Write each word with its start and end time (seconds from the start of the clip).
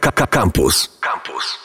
Campus. 0.00 0.98
Campus. 1.00 1.58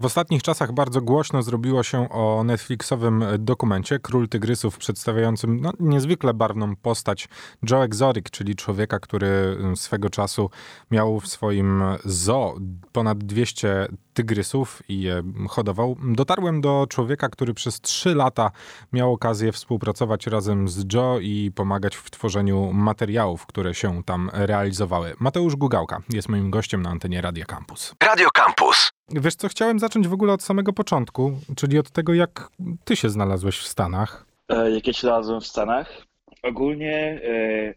W 0.00 0.04
ostatnich 0.04 0.42
czasach 0.42 0.72
bardzo 0.72 1.00
głośno 1.00 1.42
zrobiło 1.42 1.82
się 1.82 2.08
o 2.10 2.44
Netflixowym 2.44 3.24
dokumencie 3.38 3.98
Król 3.98 4.28
Tygrysów, 4.28 4.78
przedstawiającym 4.78 5.60
no, 5.60 5.72
niezwykle 5.80 6.34
barwną 6.34 6.76
postać 6.76 7.28
Joe 7.70 7.84
Exotic, 7.84 8.30
czyli 8.30 8.56
człowieka, 8.56 8.98
który 8.98 9.58
swego 9.74 10.10
czasu 10.10 10.50
miał 10.90 11.20
w 11.20 11.28
swoim 11.28 11.82
zoo 12.04 12.56
ponad 12.92 13.18
200 13.18 13.88
tygrysów 14.16 14.82
i 14.88 15.00
je 15.00 15.22
hodował. 15.48 15.96
Dotarłem 16.04 16.60
do 16.60 16.86
człowieka, 16.88 17.28
który 17.28 17.54
przez 17.54 17.80
trzy 17.80 18.14
lata 18.14 18.50
miał 18.92 19.12
okazję 19.12 19.52
współpracować 19.52 20.26
razem 20.26 20.68
z 20.68 20.92
Joe 20.94 21.18
i 21.20 21.52
pomagać 21.54 21.96
w 21.96 22.10
tworzeniu 22.10 22.72
materiałów, 22.72 23.46
które 23.46 23.74
się 23.74 24.02
tam 24.04 24.30
realizowały. 24.32 25.14
Mateusz 25.20 25.56
Gugałka 25.56 26.02
jest 26.10 26.28
moim 26.28 26.50
gościem 26.50 26.82
na 26.82 26.90
antenie 26.90 27.20
Radio 27.20 27.46
Campus. 27.46 27.94
Radio 28.02 28.28
Campus. 28.34 28.90
Wiesz 29.08 29.34
co, 29.34 29.48
chciałem 29.48 29.78
zacząć 29.78 30.08
w 30.08 30.12
ogóle 30.12 30.32
od 30.32 30.42
samego 30.42 30.72
początku, 30.72 31.38
czyli 31.56 31.78
od 31.78 31.90
tego, 31.90 32.14
jak 32.14 32.48
ty 32.84 32.96
się 32.96 33.10
znalazłeś 33.10 33.58
w 33.58 33.66
Stanach. 33.66 34.26
E, 34.48 34.70
jak 34.70 34.86
ja 34.86 34.92
się 34.92 35.00
znalazłem 35.00 35.40
w 35.40 35.46
Stanach? 35.46 36.06
Ogólnie 36.48 37.20
e, 37.24 37.74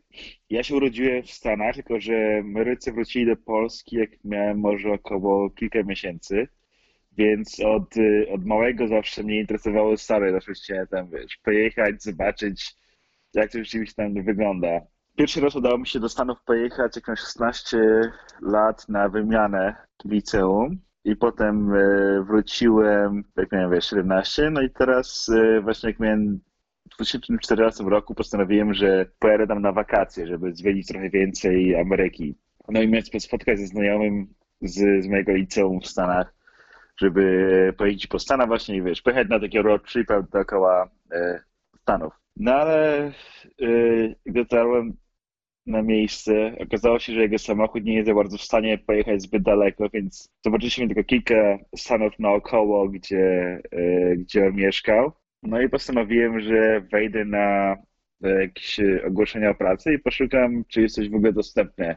ja 0.50 0.64
się 0.64 0.76
urodziłem 0.76 1.24
w 1.24 1.32
Stanach, 1.32 1.76
tylko 1.76 2.00
że 2.00 2.42
moi 2.44 2.64
rodzice 2.64 2.92
wrócili 2.92 3.26
do 3.26 3.36
Polski, 3.36 3.96
jak 3.96 4.10
miałem 4.24 4.60
może 4.60 4.92
około 4.92 5.50
kilka 5.50 5.84
miesięcy, 5.84 6.48
więc 7.18 7.60
od, 7.60 7.98
e, 7.98 8.32
od 8.32 8.46
małego 8.46 8.88
zawsze 8.88 9.24
mnie 9.24 9.40
interesowało 9.40 9.98
Stany, 9.98 10.32
zawsze 10.32 10.54
chciałem 10.54 10.88
tam, 10.88 11.10
wiesz, 11.10 11.38
pojechać, 11.44 12.04
zobaczyć, 12.04 12.76
jak 13.34 13.52
to 13.52 13.58
rzeczywiście 13.58 13.96
tam 13.96 14.24
wygląda. 14.24 14.82
Pierwszy 15.16 15.42
raz 15.42 15.56
udało 15.56 15.78
mi 15.78 15.88
się 15.88 16.00
do 16.00 16.10
Stanów 16.10 16.38
pojechać, 16.46 16.96
jak 16.96 17.08
miałem 17.08 17.18
16 17.18 17.78
lat 18.42 18.90
na 18.90 19.10
wymianę 19.10 19.76
w 20.06 20.12
liceum 20.12 20.80
i 21.04 21.16
potem 21.16 21.74
e, 21.74 22.24
wróciłem, 22.24 23.24
jak 23.38 23.52
miałem 23.52 23.72
wiesz, 23.72 23.86
17, 23.90 24.50
no 24.50 24.62
i 24.62 24.70
teraz 24.70 25.32
właśnie 25.64 25.90
jak 25.90 26.00
miałem 26.00 26.40
w 27.00 27.02
2014 27.02 27.84
roku 27.84 28.16
postanowiłem, 28.16 28.74
że 28.74 29.06
pojadę 29.20 29.48
tam 29.48 29.62
na 29.62 29.72
wakacje, 29.72 30.28
żeby 30.28 30.56
zwiedzić 30.56 30.88
trochę 30.88 31.10
więcej 31.10 31.76
Ameryki. 31.76 32.36
No 32.70 32.82
i 32.82 32.88
miałem 32.88 33.20
spotkać 33.20 33.60
ze 33.60 33.68
znajomym 33.68 34.28
z, 34.62 35.04
z 35.04 35.08
mojego 35.08 35.34
liceum 35.34 35.82
w 35.82 35.88
Stanach, 35.88 36.34
żeby 36.98 37.74
pojeździć 37.78 38.08
po 38.08 38.20
Stanach 38.20 38.48
właśnie 38.48 38.76
i 38.76 38.82
wiesz, 38.82 39.02
pojechać 39.02 39.30
na 39.30 39.40
taki 39.40 39.62
road 39.62 39.92
trip 39.92 40.08
dookoła 40.32 40.90
e, 41.12 41.44
Stanów. 41.82 42.14
No 42.36 42.54
ale 42.54 43.08
e, 43.08 43.12
dotarłem 44.26 44.98
na 45.66 45.82
miejsce. 45.82 46.56
Okazało 46.60 47.00
się, 47.00 47.14
że 47.14 47.22
jego 47.22 47.38
samochód 47.38 47.84
nie 47.84 47.94
jest 47.94 48.08
za 48.08 48.14
bardzo 48.14 48.38
w 48.38 48.42
stanie 48.42 48.78
pojechać 48.78 49.22
zbyt 49.22 49.44
daleko, 49.44 49.90
więc 49.90 50.30
zobaczyliśmy 50.46 50.88
tylko 50.88 51.04
kilka 51.04 51.58
stanów 51.76 52.14
naokoło, 52.20 52.90
gdzie, 52.90 53.62
e, 53.72 54.16
gdzie 54.16 54.48
on 54.48 54.56
mieszkał. 54.56 55.12
No 55.44 55.62
i 55.62 55.70
postanowiłem, 55.70 56.42
że 56.42 56.82
wejdę 56.82 57.26
na 57.26 57.78
jakieś 58.22 58.80
ogłoszenia 59.08 59.50
o 59.50 59.56
pracy 59.56 59.94
i 59.94 60.00
poszukam, 60.00 60.64
czy 60.68 60.82
jest 60.82 60.96
coś 60.96 61.10
w 61.10 61.16
ogóle 61.16 61.34
dostępne 61.34 61.96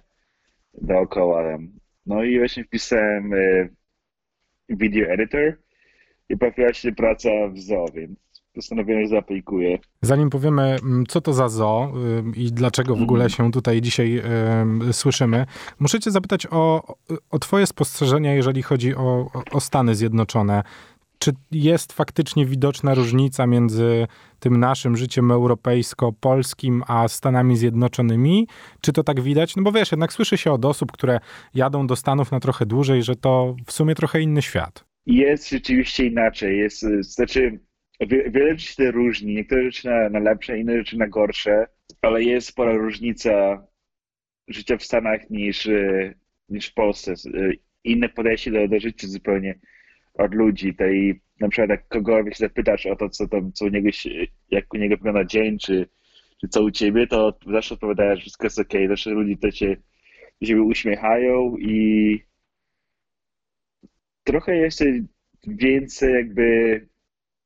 dookoła. 0.75 1.59
No 2.07 2.25
i 2.25 2.39
właśnie 2.39 2.65
wpisałem 2.65 3.35
e, 3.35 3.69
video 4.69 5.09
editor 5.09 5.59
i 6.29 6.37
pojawiła 6.37 6.73
się 6.73 6.93
praca 6.93 7.29
w 7.53 7.59
zoo, 7.59 7.87
więc 7.95 8.19
postanowiłem, 8.55 9.03
że 9.03 9.09
zaaplikuję. 9.09 9.79
Zanim 10.03 10.31
powiemy, 10.31 10.63
mm, 10.63 11.07
co 11.07 11.21
to 11.21 11.33
za 11.33 11.49
zoo 11.49 11.93
i 12.37 12.53
dlaczego 12.53 12.97
w 12.97 13.03
ogóle 13.03 13.25
mhm. 13.25 13.49
się 13.49 13.53
tutaj 13.53 13.81
dzisiaj 13.81 14.23
y, 14.89 14.93
słyszymy, 14.93 15.47
muszę 15.81 16.01
cię 16.01 16.11
zapytać 16.11 16.47
o, 16.51 16.95
o 17.31 17.39
twoje 17.39 17.67
spostrzeżenia, 17.67 18.35
jeżeli 18.35 18.63
chodzi 18.63 18.95
o, 18.95 19.31
o 19.53 19.61
Stany 19.61 19.95
Zjednoczone. 19.95 20.63
Czy 21.23 21.33
jest 21.53 21.93
faktycznie 21.93 22.47
widoczna 22.47 22.95
różnica 22.95 23.47
między 23.47 24.07
tym 24.41 24.57
naszym 24.57 24.97
życiem 24.97 25.31
europejsko-polskim 25.31 26.83
a 26.89 27.09
Stanami 27.09 27.57
Zjednoczonymi? 27.57 28.47
Czy 28.81 28.93
to 28.93 29.05
tak 29.05 29.21
widać? 29.21 29.57
No 29.57 29.63
bo 29.63 29.73
wiesz, 29.73 29.93
jednak 29.93 30.13
słyszy 30.13 30.37
się 30.37 30.53
od 30.53 30.65
osób, 30.65 30.93
które 30.93 31.19
jadą 31.55 31.87
do 31.87 31.97
Stanów 31.97 32.33
na 32.33 32.41
trochę 32.41 32.67
dłużej, 32.67 33.03
że 33.03 33.17
to 33.17 33.57
w 33.67 33.73
sumie 33.73 33.95
trochę 33.95 34.21
inny 34.21 34.43
świat. 34.43 34.85
Jest 35.07 35.51
rzeczywiście 35.51 36.07
inaczej. 36.07 36.59
Jest, 36.59 36.81
znaczy, 37.01 37.61
wiele 38.01 38.51
rzeczy 38.51 38.75
się 38.75 38.91
różni. 38.91 39.35
Niektóre 39.35 39.63
rzeczy 39.63 39.89
na, 39.89 40.09
na 40.09 40.19
lepsze, 40.19 40.59
inne 40.59 40.79
rzeczy 40.79 40.99
na 40.99 41.07
gorsze, 41.07 41.67
ale 42.01 42.23
jest 42.23 42.49
spora 42.49 42.75
różnica 42.75 43.67
życia 44.49 44.77
w 44.77 44.85
Stanach 44.85 45.31
niż, 45.31 45.69
niż 46.49 46.67
w 46.67 46.75
Polsce. 46.75 47.15
Inne 47.85 48.09
podejście 48.09 48.51
do, 48.51 48.69
do 48.69 48.81
życia 48.81 49.09
zupełnie 49.09 49.59
od 50.15 50.35
ludzi. 50.35 50.75
Tej, 50.75 51.21
na 51.41 51.49
przykład 51.49 51.71
jak 51.71 51.89
kogoś 51.89 52.37
zapytasz 52.37 52.87
o 52.87 52.97
to, 52.97 53.09
co 53.09 53.29
tam, 53.29 53.53
co 53.53 53.65
u 53.65 53.69
niego 53.69 53.93
się, 53.93 54.11
jak 54.51 54.75
u 54.75 54.77
niego 54.77 54.97
wygląda 54.97 55.25
dzień, 55.25 55.59
czy, 55.59 55.89
czy 56.41 56.49
co 56.49 56.63
u 56.63 56.71
ciebie, 56.71 57.07
to 57.07 57.39
zawsze 57.53 57.75
odpowiadasz, 57.75 58.19
że 58.19 58.21
wszystko 58.23 58.47
jest 58.47 58.59
okej. 58.59 58.81
Okay. 58.81 58.89
Zawsze 58.89 59.11
ludzie 59.11 59.37
to 59.37 59.51
się 59.51 59.77
do 60.41 60.47
siebie 60.47 60.63
uśmiechają 60.63 61.57
i 61.57 62.21
trochę 64.25 64.57
jeszcze 64.57 64.85
więcej 65.47 66.15
jakby 66.15 66.81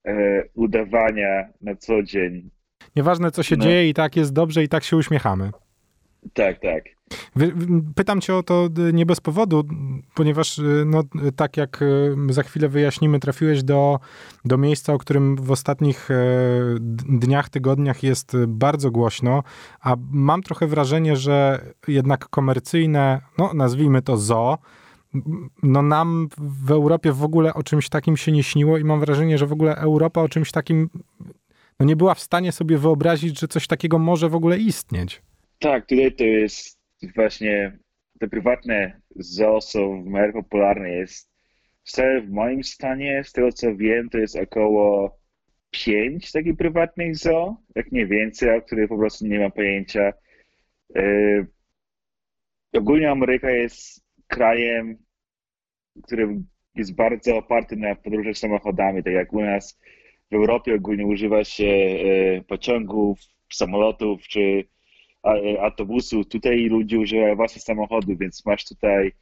e, 0.04 0.42
udawania 0.54 1.48
na 1.60 1.76
co 1.76 2.02
dzień. 2.02 2.50
Nieważne, 2.96 3.30
co 3.30 3.42
się 3.42 3.56
no. 3.56 3.64
dzieje, 3.64 3.88
i 3.88 3.94
tak 3.94 4.16
jest 4.16 4.32
dobrze, 4.32 4.64
i 4.64 4.68
tak 4.68 4.84
się 4.84 4.96
uśmiechamy. 4.96 5.50
Tak, 6.34 6.60
tak. 6.60 6.95
Pytam 7.94 8.20
cię 8.20 8.34
o 8.34 8.42
to 8.42 8.68
y, 8.88 8.92
nie 8.92 9.06
bez 9.06 9.20
powodu, 9.20 9.64
ponieważ 10.14 10.58
y, 10.58 10.84
no, 10.86 11.02
tak 11.36 11.56
jak 11.56 11.82
y, 11.82 12.16
za 12.28 12.42
chwilę 12.42 12.68
wyjaśnimy, 12.68 13.20
trafiłeś 13.20 13.62
do, 13.62 14.00
do 14.44 14.58
miejsca, 14.58 14.92
o 14.92 14.98
którym 14.98 15.36
w 15.36 15.50
ostatnich 15.50 16.08
dniach, 17.08 17.48
tygodniach 17.48 18.02
jest 18.02 18.36
bardzo 18.48 18.90
głośno, 18.90 19.42
a 19.80 19.96
mam 20.10 20.42
trochę 20.42 20.66
wrażenie, 20.66 21.16
że 21.16 21.64
jednak 21.88 22.28
komercyjne, 22.28 23.20
no 23.38 23.54
nazwijmy 23.54 24.02
to 24.02 24.16
zoo, 24.16 24.58
no 25.62 25.82
nam 25.82 26.28
w 26.38 26.70
Europie 26.70 27.12
w 27.12 27.24
ogóle 27.24 27.54
o 27.54 27.62
czymś 27.62 27.88
takim 27.88 28.16
się 28.16 28.32
nie 28.32 28.42
śniło 28.42 28.78
i 28.78 28.84
mam 28.84 29.00
wrażenie, 29.00 29.38
że 29.38 29.46
w 29.46 29.52
ogóle 29.52 29.76
Europa 29.76 30.22
o 30.22 30.28
czymś 30.28 30.52
takim 30.52 30.90
no 31.80 31.86
nie 31.86 31.96
była 31.96 32.14
w 32.14 32.20
stanie 32.20 32.52
sobie 32.52 32.78
wyobrazić, 32.78 33.40
że 33.40 33.48
coś 33.48 33.66
takiego 33.66 33.98
może 33.98 34.28
w 34.28 34.34
ogóle 34.34 34.58
istnieć. 34.58 35.22
Tak, 35.58 35.86
tutaj 35.86 36.12
to 36.12 36.24
jest 36.24 36.75
właśnie 37.14 37.78
te 38.20 38.28
prywatne 38.28 39.00
zoo 39.16 39.60
są 39.60 40.02
w 40.04 40.06
miarę 40.06 40.32
popularne. 40.32 40.90
Jest 40.90 41.30
w 42.26 42.30
moim 42.30 42.64
stanie, 42.64 43.24
z 43.24 43.32
tego 43.32 43.52
co 43.52 43.76
wiem, 43.76 44.08
to 44.08 44.18
jest 44.18 44.36
około 44.36 45.18
pięć 45.70 46.32
takich 46.32 46.56
prywatnych 46.56 47.16
zoo, 47.16 47.56
jak 47.74 47.92
nie 47.92 48.06
więcej, 48.06 48.56
o 48.56 48.62
których 48.62 48.88
po 48.88 48.98
prostu 48.98 49.26
nie 49.26 49.38
mam 49.38 49.52
pojęcia. 49.52 50.12
Yy, 50.94 51.46
ogólnie 52.72 53.10
Ameryka 53.10 53.50
jest 53.50 54.04
krajem, 54.26 54.98
który 56.02 56.42
jest 56.74 56.94
bardzo 56.94 57.36
oparty 57.36 57.76
na 57.76 57.94
podróżach 57.94 58.38
samochodami, 58.38 59.02
tak 59.02 59.12
jak 59.12 59.32
u 59.32 59.40
nas 59.40 59.80
w 60.30 60.34
Europie 60.34 60.74
ogólnie 60.74 61.06
używa 61.06 61.44
się 61.44 61.64
yy, 61.64 62.44
pociągów, 62.48 63.18
samolotów 63.52 64.22
czy 64.22 64.64
Autobusu. 65.60 66.24
Tutaj 66.24 66.66
ludzie 66.66 66.98
używają 66.98 67.36
własnych 67.36 67.62
samochodów, 67.64 68.18
więc 68.18 68.46
masz 68.46 68.64
tutaj 68.64 69.12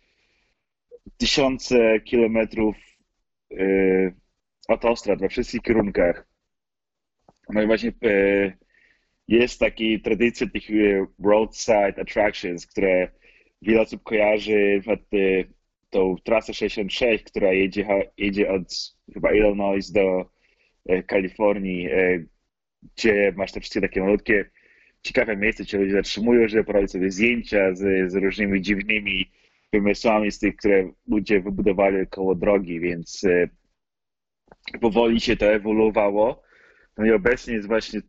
tysiące 1.16 2.00
kilometrów 2.00 2.76
y, 3.53 4.14
autostrad 4.69 5.20
we 5.20 5.28
wszystkich 5.28 5.62
kierunkach. 5.62 6.26
No 7.48 7.62
i 7.62 7.66
właśnie 7.66 7.93
y, 8.04 8.56
jest 9.28 9.60
taki 9.60 10.00
tradycja 10.00 10.47
tych 10.47 10.64
roadside 11.25 12.00
attractions, 12.00 12.66
które 12.66 13.09
wiele 13.62 13.81
osób 13.81 14.03
kojarzy, 14.03 14.82
na 14.87 15.19
y, 15.19 15.48
tą 15.91 16.17
trasę 16.25 16.55
66, 16.55 17.25
która 17.25 17.52
jedzie, 17.52 17.87
jedzie 18.17 18.50
od 18.50 18.94
chyba 19.14 19.32
Illinois 19.32 19.93
do 19.93 20.31
Kalifornii, 21.06 21.88
gdzie 22.96 23.32
masz 23.37 23.52
te 23.52 23.61
wszystkie 23.61 23.81
takie 23.81 24.00
malutkie 24.00 24.50
ciekawe 25.05 25.37
miejsce, 25.37 25.62
gdzie 25.62 25.79
ludzie 25.79 25.93
zatrzymują, 25.93 26.49
żeby 26.49 26.65
porobić 26.65 26.91
sobie 26.91 27.11
zdjęcia 27.11 27.75
z, 27.75 28.12
z 28.12 28.15
różnymi 28.15 28.62
dziwnymi 28.62 29.31
wymysłami 29.73 30.31
z 30.31 30.39
tych, 30.39 30.56
które 30.56 30.93
ludzie 31.09 31.41
wybudowali 31.41 32.06
koło 32.06 32.35
drogi, 32.35 32.81
więc 32.81 33.25
e, 33.25 33.49
powoli 34.81 35.21
się 35.21 35.37
to 35.37 35.47
ewoluowało. 35.47 36.43
No 36.99 37.05
i 37.05 37.11
obecnie 37.11 37.55
jest 37.55 37.69
właśnie 37.69 38.01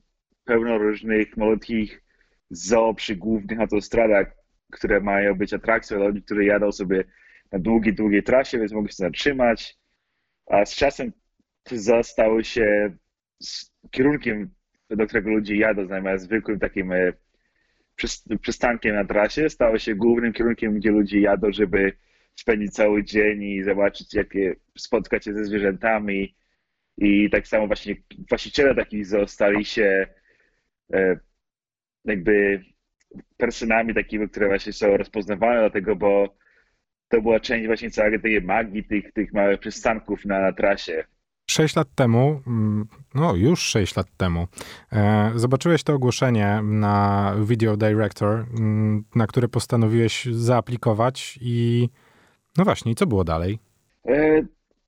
pełno 0.46 0.78
różnych 0.78 1.38
malutkich 1.38 2.04
zoo 2.50 2.94
przy 2.94 3.16
głównych 3.16 3.60
autostradach, 3.60 4.36
które 4.72 5.02
mają 5.02 5.36
być 5.36 5.54
atrakcją 5.54 5.98
dla 5.98 6.08
ludzi, 6.08 6.22
którzy 6.22 6.46
jadą 6.46 6.72
sobie 6.72 7.04
na 7.52 7.60
długiej, 7.60 7.94
długiej 7.94 8.24
trasie, 8.24 8.60
więc 8.60 8.72
mogą 8.72 8.88
się 8.88 8.94
zatrzymać. 8.94 9.78
A 10.46 10.66
z 10.66 10.76
czasem 10.76 11.12
zoo 11.72 12.04
stały 12.04 12.44
się 12.44 12.96
kierunkiem 13.92 14.54
do 14.90 15.08
którego 15.08 15.30
ludzie 15.30 15.56
jadą, 15.56 15.88
zamiast 15.88 16.24
zwykłym 16.24 16.60
takim 16.60 16.92
e, 16.92 17.14
przystankiem 18.42 18.96
na 18.96 19.06
trasie, 19.06 19.50
stało 19.50 19.78
się 19.78 19.96
głównym 19.96 20.34
kierunkiem, 20.34 20.76
gdzie 20.76 20.92
ludzie 20.92 21.20
jadą, 21.20 21.52
żeby 21.52 21.94
spędzić 22.36 22.74
cały 22.74 23.04
dzień 23.04 23.44
i 23.44 23.64
zobaczyć, 23.64 24.14
jakie 24.14 24.56
spotkać 24.78 25.26
się 25.26 25.34
ze 25.34 25.46
zwierzętami. 25.46 26.36
I 26.98 27.30
tak 27.30 27.48
samo 27.48 27.68
właśnie 27.68 27.96
właściciele 28.30 28.76
takich 28.76 29.06
zostali 29.06 29.66
się 29.66 30.08
e, 30.94 31.20
jakby 32.06 32.64
personami 33.38 33.94
takimi, 33.94 34.30
które 34.30 34.48
właśnie 34.48 34.74
są 34.74 34.98
rozpoznawane 34.98 35.60
dlatego, 35.60 35.96
bo 35.96 36.36
to 37.08 37.22
była 37.22 37.40
część 37.40 37.68
właśnie 37.68 37.92
całej 37.92 38.22
tej 38.22 38.42
magii 38.42 38.84
tych, 38.84 39.14
tych 39.14 39.34
małych 39.34 39.60
przystanków 39.60 40.26
na, 40.26 40.42
na 40.42 40.54
trasie. 40.54 41.04
Sześć 41.50 41.76
lat 41.76 41.88
temu, 41.96 42.42
mm, 42.48 42.88
no 43.16 43.36
już 43.36 43.60
sześć 43.60 43.96
lat 43.96 44.08
temu, 44.18 44.48
e, 44.92 45.32
zobaczyłeś 45.36 45.84
to 45.84 45.94
ogłoszenie 45.94 46.62
na 46.64 47.34
Video 47.46 47.78
Director, 47.78 48.46
mm, 48.60 49.04
na 49.16 49.28
które 49.28 49.48
postanowiłeś 49.48 50.26
zaaplikować 50.26 51.40
i 51.42 51.90
no 52.58 52.64
właśnie, 52.64 52.96
co 52.96 53.08
było 53.08 53.24
dalej? 53.24 53.60
E, 54.08 54.46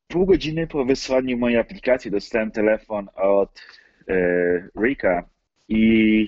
pół 0.07 0.25
godziny 0.25 0.67
po 0.67 0.85
wysłaniu 0.85 1.37
mojej 1.37 1.59
aplikacji 1.59 2.11
dostałem 2.11 2.51
telefon 2.51 3.09
od 3.15 3.61
e, 4.07 4.15
Rika 4.81 5.23
i 5.69 6.27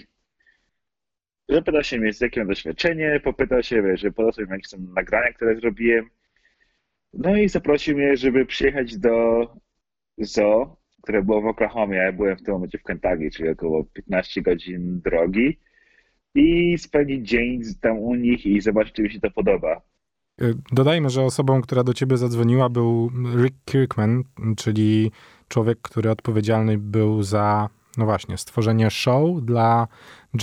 zapytał 1.49 1.83
się 1.83 1.97
mnie, 1.97 2.11
jakie 2.21 2.39
mam 2.39 2.47
doświadczenie, 2.47 3.19
popytał 3.23 3.63
się, 3.63 3.97
że 3.97 4.11
podał 4.11 4.45
mi 4.45 4.51
jakieś 4.51 4.67
są 4.67 4.77
nagrania, 4.95 5.33
które 5.33 5.55
zrobiłem. 5.55 6.09
No 7.13 7.37
i 7.37 7.49
zaprosił 7.49 7.97
mnie, 7.97 8.17
żeby 8.17 8.45
przyjechać 8.45 8.97
do 8.97 9.45
zoo, 10.19 10.75
które 11.01 11.23
było 11.23 11.41
w 11.41 11.45
Oklahomie. 11.45 11.97
Ja 11.97 12.11
byłem 12.11 12.37
w 12.37 12.43
tym 12.43 12.53
momencie 12.53 12.77
w 12.77 12.83
Kentucky, 12.83 13.31
czyli 13.31 13.49
około 13.49 13.83
15 13.83 14.41
godzin 14.41 15.01
drogi 15.01 15.59
i 16.35 16.77
spędzić 16.77 17.29
dzień 17.29 17.61
tam 17.81 17.97
u 17.97 18.15
nich 18.15 18.45
i 18.45 18.61
zobaczyć, 18.61 18.93
czy 18.93 19.01
mi 19.01 19.11
się 19.11 19.19
to 19.19 19.31
podoba. 19.31 19.81
Y, 20.41 20.53
dodajmy, 20.71 21.09
że 21.09 21.23
osobą, 21.23 21.61
która 21.61 21.83
do 21.83 21.93
ciebie 21.93 22.17
zadzwoniła, 22.17 22.69
był 22.69 23.11
Rick 23.43 23.55
Kirkman, 23.65 24.23
czyli 24.57 25.11
człowiek, 25.47 25.81
który 25.81 26.11
odpowiedzialny 26.11 26.77
był 26.77 27.23
za, 27.23 27.69
no 27.97 28.05
właśnie, 28.05 28.37
stworzenie 28.37 28.89
show 28.89 29.41
dla 29.41 29.87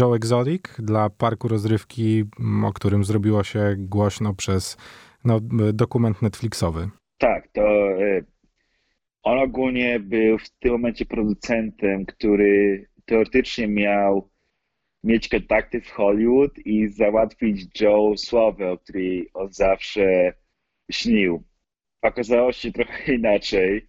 Joe 0.00 0.16
Exotic, 0.16 0.62
dla 0.78 1.10
parku 1.10 1.48
rozrywki, 1.48 2.24
o 2.64 2.72
którym 2.72 3.04
zrobiło 3.04 3.44
się 3.44 3.74
głośno 3.78 4.34
przez 4.34 4.76
no, 5.24 5.40
dokument 5.72 6.22
Netflixowy. 6.22 6.88
Tak, 7.18 7.48
to 7.52 7.62
y, 8.00 8.24
on 9.26 9.38
ogólnie 9.38 10.00
był 10.00 10.38
w 10.38 10.50
tym 10.50 10.72
momencie 10.72 11.06
producentem, 11.06 12.06
który 12.06 12.86
teoretycznie 13.04 13.68
miał 13.68 14.30
mieć 15.04 15.28
kontakty 15.28 15.80
w 15.80 15.90
Hollywood 15.90 16.58
i 16.58 16.88
załatwić 16.88 17.80
Joe 17.80 18.16
sławę, 18.16 18.70
o 18.70 18.78
której 18.78 19.30
on 19.34 19.52
zawsze 19.52 20.32
śnił. 20.90 21.44
Okazało 22.02 22.52
się 22.52 22.72
trochę 22.72 23.14
inaczej. 23.20 23.88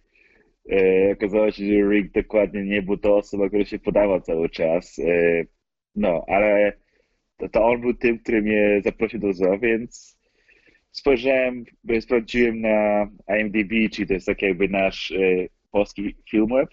E, 0.72 1.12
okazało 1.12 1.50
się, 1.50 1.66
że 1.66 1.88
Rick 1.90 2.14
dokładnie 2.14 2.64
nie 2.64 2.82
był 2.82 2.96
to 2.96 3.16
osoba, 3.16 3.48
która 3.48 3.64
się 3.64 3.78
podała 3.78 4.20
cały 4.20 4.48
czas. 4.48 4.98
E, 4.98 5.44
no, 5.94 6.24
ale 6.28 6.72
to, 7.36 7.48
to 7.48 7.64
on 7.64 7.80
był 7.80 7.94
tym, 7.94 8.18
który 8.18 8.42
mnie 8.42 8.80
zaprosił 8.84 9.20
do 9.20 9.32
zoo, 9.32 9.58
więc 9.58 10.17
spojrzałem, 10.92 11.64
sprawdziłem 12.00 12.60
na 12.60 13.08
IMDb, 13.38 13.90
czyli 13.92 14.08
to 14.08 14.14
jest 14.14 14.26
tak 14.26 14.42
jakby 14.42 14.68
nasz 14.68 15.10
e, 15.10 15.46
polski 15.70 16.16
filmweb. 16.30 16.68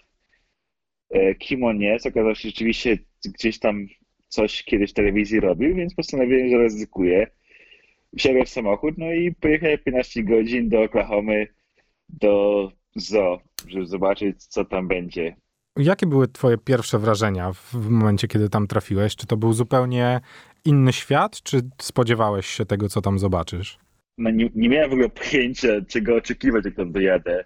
E, 1.10 1.34
kim 1.34 1.64
on 1.64 1.80
jest? 1.80 2.06
Okazało 2.06 2.34
się, 2.34 2.42
że 2.42 2.48
rzeczywiście 2.48 2.98
gdzieś 3.24 3.58
tam 3.58 3.86
coś 4.28 4.62
kiedyś 4.62 4.90
w 4.90 4.94
telewizji 4.94 5.40
robił, 5.40 5.74
więc 5.74 5.94
postanowiłem, 5.94 6.50
że 6.50 6.58
ryzykuję. 6.58 7.26
Wsiadłem 8.18 8.44
w 8.44 8.48
samochód, 8.48 8.94
no 8.98 9.12
i 9.12 9.34
pojechałem 9.34 9.78
15 9.78 10.24
godzin 10.24 10.68
do 10.68 10.82
Oklahomy, 10.82 11.46
do 12.08 12.72
zoo, 12.96 13.40
żeby 13.68 13.86
zobaczyć, 13.86 14.44
co 14.44 14.64
tam 14.64 14.88
będzie. 14.88 15.36
Jakie 15.76 16.06
były 16.06 16.28
twoje 16.28 16.58
pierwsze 16.58 16.98
wrażenia 16.98 17.52
w 17.52 17.90
momencie, 17.90 18.28
kiedy 18.28 18.48
tam 18.48 18.66
trafiłeś? 18.66 19.16
Czy 19.16 19.26
to 19.26 19.36
był 19.36 19.52
zupełnie 19.52 20.20
inny 20.64 20.92
świat, 20.92 21.42
czy 21.42 21.60
spodziewałeś 21.82 22.46
się 22.46 22.66
tego, 22.66 22.88
co 22.88 23.00
tam 23.00 23.18
zobaczysz? 23.18 23.78
No 24.18 24.30
nie, 24.30 24.50
nie 24.54 24.68
miałem 24.68 24.90
w 24.90 24.92
ogóle 24.92 25.08
pojęcia, 25.08 25.68
czego 25.88 26.16
oczekiwać, 26.16 26.64
jak 26.64 26.74
tam 26.74 26.92
dojadę. 26.92 27.44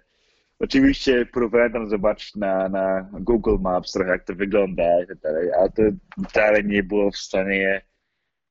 Oczywiście 0.59 1.25
próbowałem 1.25 1.73
tam 1.73 1.89
zobaczyć 1.89 2.35
na, 2.35 2.69
na 2.69 3.09
Google 3.13 3.57
Maps 3.59 3.91
trochę, 3.91 4.11
jak 4.11 4.23
to 4.23 4.35
wygląda 4.35 5.03
i 5.03 5.07
tak 5.07 5.19
dalej, 5.19 5.53
ale 5.53 5.69
to 5.69 5.81
wcale 6.29 6.63
nie 6.63 6.83
było 6.83 7.11
w 7.11 7.17
stanie 7.17 7.81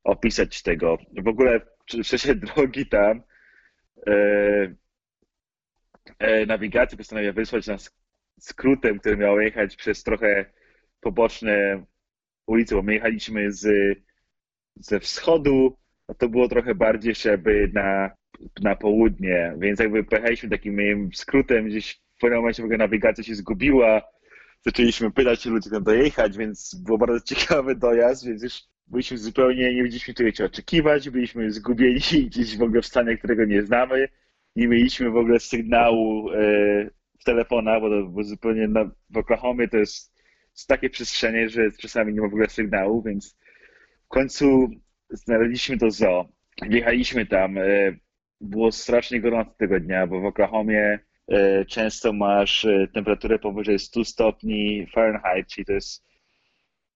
opisać 0.03 0.61
tego. 0.61 0.97
W 1.23 1.27
ogóle 1.27 1.59
w 2.03 2.03
czasie 2.03 2.35
drogi 2.55 2.85
tam 2.85 3.21
e, 4.07 4.13
e, 6.19 6.45
nawigacja 6.45 6.97
postanowiła 6.97 7.33
wysłać 7.33 7.67
nas 7.67 7.97
skrótem, 8.39 8.99
który 8.99 9.17
miał 9.17 9.39
jechać 9.39 9.75
przez 9.75 10.03
trochę 10.03 10.45
poboczne 11.01 11.85
ulice, 12.45 12.75
bo 12.75 12.81
my 12.81 12.93
jechaliśmy 12.93 13.51
z, 13.51 13.67
ze 14.75 14.99
wschodu, 14.99 15.77
a 15.77 15.80
to 16.17 16.29
było 16.29 16.47
trochę 16.47 16.75
bardziej 16.75 17.15
żeby 17.15 17.71
na 17.73 18.11
na 18.61 18.75
południe, 18.75 19.53
więc 19.59 19.79
jakby 19.79 20.03
pojechaliśmy 20.03 20.49
takim 20.49 21.09
skrótem, 21.13 21.65
gdzieś 21.65 22.01
w 22.17 22.19
pewnym 22.21 22.39
momencie 22.39 22.61
w 22.61 22.65
ogóle 22.65 22.77
nawigacja 22.77 23.23
się 23.23 23.35
zgubiła, 23.35 24.01
zaczęliśmy 24.65 25.11
pytać 25.11 25.45
ludzi, 25.45 25.69
jak 25.73 25.83
dojechać, 25.83 26.37
więc 26.37 26.75
było 26.75 26.97
bardzo 26.97 27.19
ciekawy 27.35 27.75
dojazd, 27.75 28.25
więc 28.27 28.43
już 28.43 28.63
byliśmy 28.87 29.17
zupełnie, 29.17 29.73
nie 29.73 29.83
wiedzieliśmy 29.83 30.13
czego 30.13 30.31
się 30.31 30.45
oczekiwać, 30.45 31.09
byliśmy 31.09 31.51
zgubieni 31.51 31.99
gdzieś 32.29 32.57
w 32.57 32.61
ogóle 32.61 32.81
w 32.81 32.85
stanie, 32.85 33.17
którego 33.17 33.45
nie 33.45 33.61
znamy, 33.63 34.09
nie 34.55 34.67
mieliśmy 34.67 35.09
w 35.09 35.17
ogóle 35.17 35.39
sygnału 35.39 36.31
e, 36.31 36.35
w 37.19 37.23
telefonach, 37.23 37.81
bo 37.81 37.89
to 37.89 38.07
bo 38.07 38.23
zupełnie 38.23 38.67
na, 38.67 38.91
w 39.09 39.17
Oklahomie 39.17 39.67
to 39.67 39.77
jest, 39.77 40.13
jest 40.55 40.67
takie 40.67 40.89
przestrzenie, 40.89 41.49
że 41.49 41.71
czasami 41.71 42.13
nie 42.13 42.21
ma 42.21 42.27
w 42.27 42.33
ogóle 42.33 42.49
sygnału, 42.49 43.01
więc 43.01 43.37
w 44.05 44.07
końcu 44.07 44.69
znaleźliśmy 45.11 45.77
to 45.77 45.91
zoo. 45.91 46.29
Wjechaliśmy 46.69 47.25
tam, 47.25 47.57
e, 47.57 47.61
było 48.41 48.71
strasznie 48.71 49.21
gorąco 49.21 49.51
tego 49.57 49.79
dnia, 49.79 50.07
bo 50.07 50.21
w 50.21 50.25
Oklahomie 50.25 50.99
e, 51.27 51.65
często 51.65 52.13
masz 52.13 52.65
e, 52.65 52.87
temperaturę 52.93 53.39
powyżej 53.39 53.79
100 53.79 54.05
stopni 54.05 54.87
Fahrenheit, 54.93 55.47
czyli 55.47 55.65
to 55.65 55.73
jest 55.73 56.05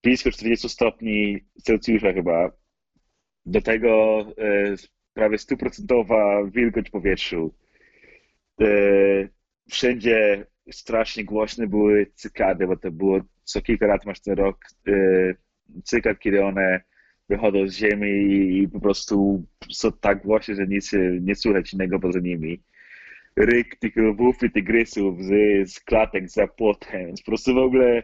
blisko 0.04 0.32
40 0.32 0.70
stopni 0.70 1.40
Celsjusza 1.64 2.14
chyba. 2.14 2.52
Do 3.46 3.62
tego 3.62 4.26
prawie 5.14 5.38
stuprocentowa 5.38 6.44
wilgoć 6.46 6.88
w 6.88 6.92
powietrzu. 6.92 7.56
Wszędzie 9.70 10.46
strasznie 10.72 11.26
głośne 11.26 11.68
były 11.68 12.12
cykady, 12.16 12.68
bo 12.68 12.78
to 12.78 12.92
było 12.92 13.20
co 13.44 13.62
kilka 13.62 13.88
lat 13.88 14.06
masz 14.06 14.22
ten 14.22 14.34
rok 14.34 14.66
cykad, 15.84 16.20
kiedy 16.20 16.44
one 16.44 16.82
wychodzą 17.30 17.68
z 17.68 17.74
ziemi 17.74 18.10
i 18.58 18.68
po 18.70 18.80
prostu 18.80 19.46
są 19.72 19.92
tak 19.92 20.24
głośne, 20.24 20.56
że 20.56 20.68
nic 20.68 20.92
nie 21.22 21.36
słychać 21.36 21.74
innego 21.74 22.00
poza 22.00 22.20
nimi. 22.20 22.64
Ryk 23.36 23.76
tych 23.76 23.96
lwów 23.96 24.44
i 24.44 24.52
tygrysów 24.52 25.24
z, 25.24 25.30
z 25.72 25.80
klatek 25.80 26.30
za 26.30 26.48
płotem. 26.48 27.16
Po 27.16 27.26
prostu 27.26 27.54
w 27.54 27.58
ogóle 27.58 28.04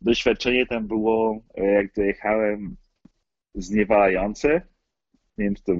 doświadczenie 0.00 0.66
tam 0.66 0.86
było, 0.86 1.42
e, 1.54 1.64
jak 1.64 1.92
dojechałem, 1.92 2.76
zniewalające. 3.54 4.48
Nie 5.38 5.44
wiem, 5.44 5.54
czy 5.54 5.62
to 5.62 5.72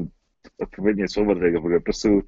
odpowiednie 0.59 1.09
słowo 1.09 1.35
do 1.35 1.41
tego 1.41 1.61
w 1.61 1.65
ogóle. 1.65 1.81
Po 1.81 1.85
prostu 1.85 2.23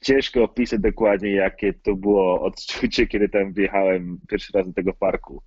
ciężko 0.00 0.42
opisać 0.42 0.80
dokładnie, 0.80 1.30
jakie 1.30 1.72
to 1.72 1.96
było 1.96 2.42
odczucie, 2.42 3.06
kiedy 3.06 3.28
tam 3.28 3.52
wjechałem 3.52 4.18
pierwszy 4.28 4.52
raz 4.54 4.66
do 4.66 4.72
tego 4.72 4.92
parku. 4.92 5.42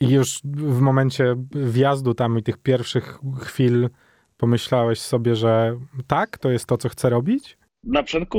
I 0.00 0.10
już 0.10 0.40
w 0.44 0.80
momencie 0.80 1.36
wjazdu 1.50 2.14
tam 2.14 2.38
i 2.38 2.42
tych 2.42 2.58
pierwszych 2.58 3.18
chwil 3.40 3.88
pomyślałeś 4.36 5.00
sobie, 5.00 5.34
że 5.36 5.80
tak, 6.06 6.38
to 6.38 6.50
jest 6.50 6.66
to, 6.66 6.76
co 6.76 6.88
chcę 6.88 7.10
robić? 7.10 7.58
Na 7.84 8.02
początku 8.02 8.38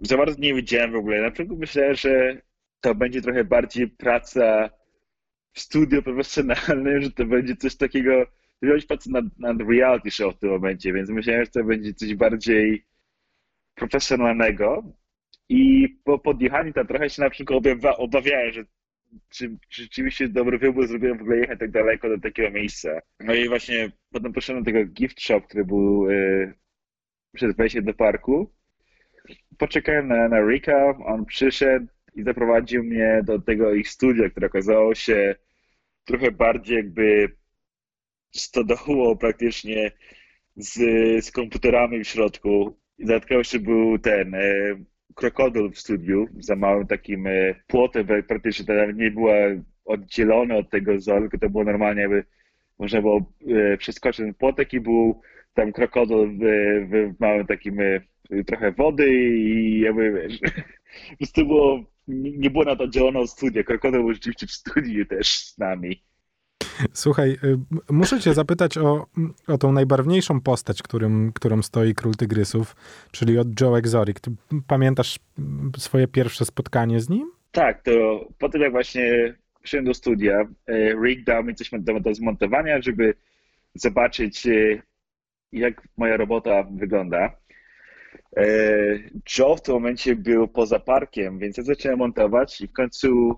za 0.00 0.16
bardzo 0.16 0.40
nie 0.40 0.54
wiedziałem 0.54 0.92
w 0.92 0.96
ogóle. 0.96 1.22
Na 1.22 1.30
początku 1.30 1.56
myślałem, 1.56 1.94
że 1.94 2.42
to 2.80 2.94
będzie 2.94 3.22
trochę 3.22 3.44
bardziej 3.44 3.88
praca 3.88 4.70
w 5.52 5.60
studio 5.60 6.02
profesjonalnym, 6.02 7.02
że 7.02 7.10
to 7.10 7.24
będzie 7.24 7.56
coś 7.56 7.76
takiego, 7.76 8.10
robić 8.62 8.86
pracę 8.86 9.10
nad, 9.10 9.24
nad 9.38 9.56
reality 9.60 10.10
show 10.10 10.34
w 10.34 10.38
tym 10.38 10.50
momencie, 10.50 10.92
więc 10.92 11.10
myślałem, 11.10 11.44
że 11.44 11.50
to 11.50 11.64
będzie 11.64 11.94
coś 11.94 12.14
bardziej 12.14 12.84
profesjonalnego. 13.74 14.82
I 15.48 15.88
po 16.04 16.18
podjechaniu 16.18 16.72
tam 16.72 16.86
trochę 16.86 17.10
się 17.10 17.22
na 17.22 17.30
przykład 17.30 17.64
obawiałem, 17.98 18.52
że 18.52 18.64
czy, 19.28 19.56
czy 19.68 19.82
rzeczywiście 19.82 20.28
dobry 20.28 20.58
wybór 20.58 20.86
zrobiłem 20.86 21.18
w 21.18 21.20
ogóle 21.20 21.36
jechać 21.36 21.58
tak 21.58 21.70
daleko 21.70 22.08
do 22.08 22.18
takiego 22.18 22.50
miejsca. 22.50 23.00
No 23.20 23.34
i 23.34 23.48
właśnie 23.48 23.92
potem 24.12 24.32
poszedłem 24.32 24.64
do 24.64 24.72
tego 24.72 24.84
gift 24.84 25.20
shop, 25.20 25.40
który 25.40 25.64
był 25.64 26.10
yy, 26.10 26.54
przed 27.32 27.56
wejściem 27.56 27.84
do 27.84 27.94
parku. 27.94 28.54
Poczekałem 29.58 30.08
na, 30.08 30.28
na 30.28 30.40
Rika, 30.40 30.98
on 31.04 31.24
przyszedł 31.24 31.86
i 32.14 32.22
zaprowadził 32.22 32.84
mnie 32.84 33.20
do 33.24 33.38
tego 33.38 33.74
ich 33.74 33.88
studia, 33.88 34.30
które 34.30 34.46
okazało 34.46 34.94
się 34.94 35.34
trochę 36.04 36.30
bardziej 36.30 36.76
jakby 36.76 37.36
stodoło 38.30 39.16
praktycznie 39.16 39.92
z, 40.56 40.74
z 41.24 41.30
komputerami 41.30 42.04
w 42.04 42.08
środku. 42.08 42.80
Dodatkowo 42.98 43.38
jeszcze 43.38 43.58
był 43.58 43.98
ten 43.98 44.34
e, 44.34 44.40
krokodyl 45.14 45.70
w 45.70 45.78
studiu, 45.78 46.26
za 46.38 46.56
małym 46.56 46.86
takim 46.86 47.26
e, 47.26 47.54
płotem, 47.66 48.06
praktycznie 48.28 48.64
to 48.64 48.92
nie 48.92 49.10
była 49.10 49.34
oddzielone 49.84 50.56
od 50.56 50.70
tego 50.70 50.92
tylko 51.06 51.38
to 51.38 51.50
było 51.50 51.64
normalnie, 51.64 52.02
jakby 52.02 52.24
można 52.78 53.00
było 53.00 53.32
e, 53.48 53.76
przeskoczyć 53.76 54.18
ten 54.18 54.34
płotek 54.34 54.72
i 54.72 54.80
był 54.80 55.20
tam 55.54 55.72
krokodyl 55.72 56.28
w, 56.28 56.40
w 56.90 57.20
małym 57.20 57.46
takim 57.46 57.80
e, 57.80 58.00
trochę 58.46 58.72
wody 58.72 59.14
i 59.14 59.80
jakby 59.80 60.12
wiesz, 60.12 60.40
to 61.32 61.44
było, 61.44 61.84
nie 62.08 62.50
było 62.50 62.64
na 62.64 62.76
to 62.76 62.84
oddzielone 62.84 63.18
od 63.18 63.30
studia. 63.30 63.62
Krokodyl 63.62 64.00
był 64.00 64.14
rzeczywiście 64.14 64.46
w 64.46 64.52
studiu 64.52 65.06
też 65.06 65.28
z 65.28 65.58
nami. 65.58 66.02
Słuchaj, 66.92 67.30
y, 67.30 67.58
muszę 67.90 68.20
cię 68.20 68.34
zapytać 68.34 68.78
o, 68.78 69.06
o 69.46 69.58
tą 69.58 69.72
najbarwniejszą 69.72 70.40
postać, 70.40 70.82
którym, 70.82 71.32
którą 71.32 71.62
stoi 71.62 71.94
Król 71.94 72.14
Tygrysów, 72.14 72.76
czyli 73.12 73.38
od 73.38 73.60
Joe 73.60 73.78
Exotic. 73.78 74.20
Ty 74.20 74.30
pamiętasz 74.66 75.18
swoje 75.78 76.08
pierwsze 76.08 76.44
spotkanie 76.44 77.00
z 77.00 77.08
nim? 77.08 77.30
Tak, 77.52 77.82
to 77.82 78.24
po 78.38 78.48
tym 78.48 78.60
jak 78.60 78.72
właśnie 78.72 79.34
przyszedłem 79.62 79.84
do 79.84 79.94
studia, 79.94 80.48
e, 80.66 80.94
Rick 81.04 81.24
dał 81.24 81.44
mi 81.44 81.54
coś 81.54 81.70
do, 81.72 82.00
do 82.00 82.14
zmontowania, 82.14 82.82
żeby 82.82 83.14
zobaczyć, 83.74 84.46
e, 84.46 84.82
jak 85.52 85.82
moja 85.96 86.16
robota 86.16 86.62
wygląda. 86.62 87.36
E, 88.36 88.46
Joe 89.38 89.56
w 89.56 89.62
tym 89.62 89.74
momencie 89.74 90.16
był 90.16 90.48
poza 90.48 90.78
parkiem, 90.78 91.38
więc 91.38 91.56
ja 91.56 91.62
zacząłem 91.64 91.98
montować 91.98 92.60
i 92.60 92.68
w 92.68 92.72
końcu 92.72 93.36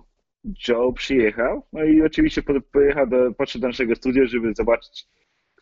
Joe 0.69 0.93
przyjechał. 0.93 1.67
No 1.73 1.85
i 1.85 2.03
oczywiście 2.03 2.43
pojechał 2.73 3.07
do, 3.07 3.33
podszedł 3.35 3.63
do 3.63 3.69
naszego 3.69 3.95
studia, 3.95 4.27
żeby 4.27 4.55
zobaczyć, 4.55 5.07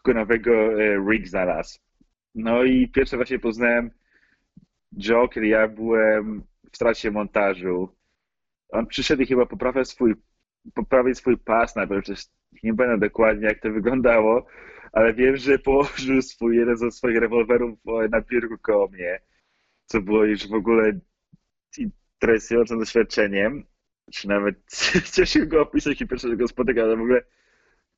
kogo 0.02 0.18
nowego 0.18 0.52
Rick 1.10 1.28
znalazł. 1.28 1.78
No 2.34 2.64
i 2.64 2.88
pierwsze 2.88 3.16
właśnie 3.16 3.38
poznałem 3.38 3.90
Joe, 4.92 5.28
kiedy 5.28 5.46
ja 5.46 5.68
byłem 5.68 6.42
w 6.72 6.78
trakcie 6.78 7.10
montażu. 7.10 7.88
On 8.68 8.86
przyszedł 8.86 9.22
i 9.22 9.26
chyba 9.26 9.46
poprawiał 9.46 9.84
swój 9.84 10.14
poprawić 10.74 11.18
swój 11.18 11.38
pas 11.38 11.76
najpierw, 11.76 12.02
przecież 12.02 12.24
nie 12.62 12.74
będę 12.74 12.98
dokładnie 12.98 13.46
jak 13.46 13.60
to 13.60 13.70
wyglądało, 13.70 14.46
ale 14.92 15.14
wiem, 15.14 15.36
że 15.36 15.58
położył 15.58 16.22
swój, 16.22 16.56
jeden 16.56 16.76
ze 16.76 16.90
swoich 16.90 17.18
rewolwerów 17.18 17.78
na 18.10 18.20
biurku 18.20 18.58
koło 18.62 18.88
mnie, 18.88 19.20
co 19.84 20.00
było 20.00 20.24
już 20.24 20.48
w 20.48 20.54
ogóle 20.54 20.92
interesującym 21.78 22.78
doświadczeniem, 22.78 23.64
czy 24.12 24.28
nawet 24.28 24.56
ciężko 25.14 25.46
go 25.46 25.62
opisać 25.62 26.00
i 26.00 26.06
pierwszy 26.06 26.36
go 26.36 26.48
spotykam, 26.48 26.84
ale 26.84 26.96
w 26.96 27.00
ogóle 27.00 27.22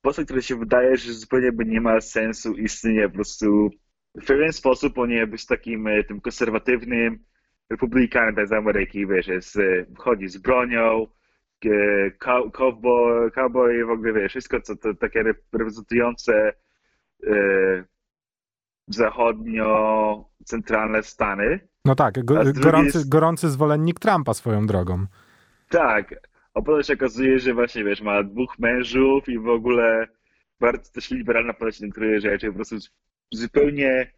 postać, 0.01 0.25
która 0.25 0.41
się 0.41 0.59
wydaje, 0.59 0.97
że 0.97 1.13
zupełnie 1.13 1.51
by 1.51 1.65
nie 1.65 1.81
ma 1.81 2.01
sensu 2.01 2.53
istnienia, 2.53 3.09
po 3.09 3.15
prostu 3.15 3.69
w 4.15 4.25
pewien 4.25 4.53
sposób 4.53 4.97
on 4.97 5.11
jest 5.11 5.31
być 5.31 5.45
takim 5.45 5.87
e, 5.87 6.03
tym 6.03 6.21
konserwatywnym 6.21 7.19
republikanem 7.69 8.35
tak 8.35 8.47
z 8.47 8.51
Ameryki, 8.51 9.07
wiesz, 9.07 9.27
jest, 9.27 9.57
e, 9.57 9.85
chodzi 9.97 10.27
z 10.27 10.37
bronią, 10.37 11.07
cowboy, 12.53 13.31
cowboy 13.31 13.85
w 13.85 13.89
ogóle 13.89 14.13
wiesz, 14.13 14.31
wszystko 14.31 14.61
co 14.61 14.75
to 14.75 14.93
takie 14.93 15.23
reprezentujące 15.23 16.53
e, 17.27 17.83
zachodnio-centralne 18.87 21.03
Stany. 21.03 21.59
No 21.85 21.95
tak, 21.95 22.25
go, 22.25 22.35
gorący, 22.53 23.09
gorący 23.09 23.49
zwolennik 23.49 23.99
Trumpa 23.99 24.33
swoją 24.33 24.67
drogą. 24.67 25.05
Tak, 25.69 26.15
a 26.53 26.61
potem 26.61 26.83
się 26.83 26.93
okazuje, 26.93 27.39
że 27.39 27.53
właśnie 27.53 27.83
wiesz, 27.83 28.01
ma 28.01 28.23
dwóch 28.23 28.59
mężów 28.59 29.29
i 29.29 29.39
w 29.39 29.49
ogóle 29.49 30.07
bardzo 30.59 30.91
też 30.91 31.11
liberalna 31.11 31.53
podejście 31.53 31.81
do 31.81 31.85
niektórych 31.85 32.21
rzeczy, 32.21 32.47
po 32.47 32.53
prostu 32.53 32.75
zupełnie 33.31 34.11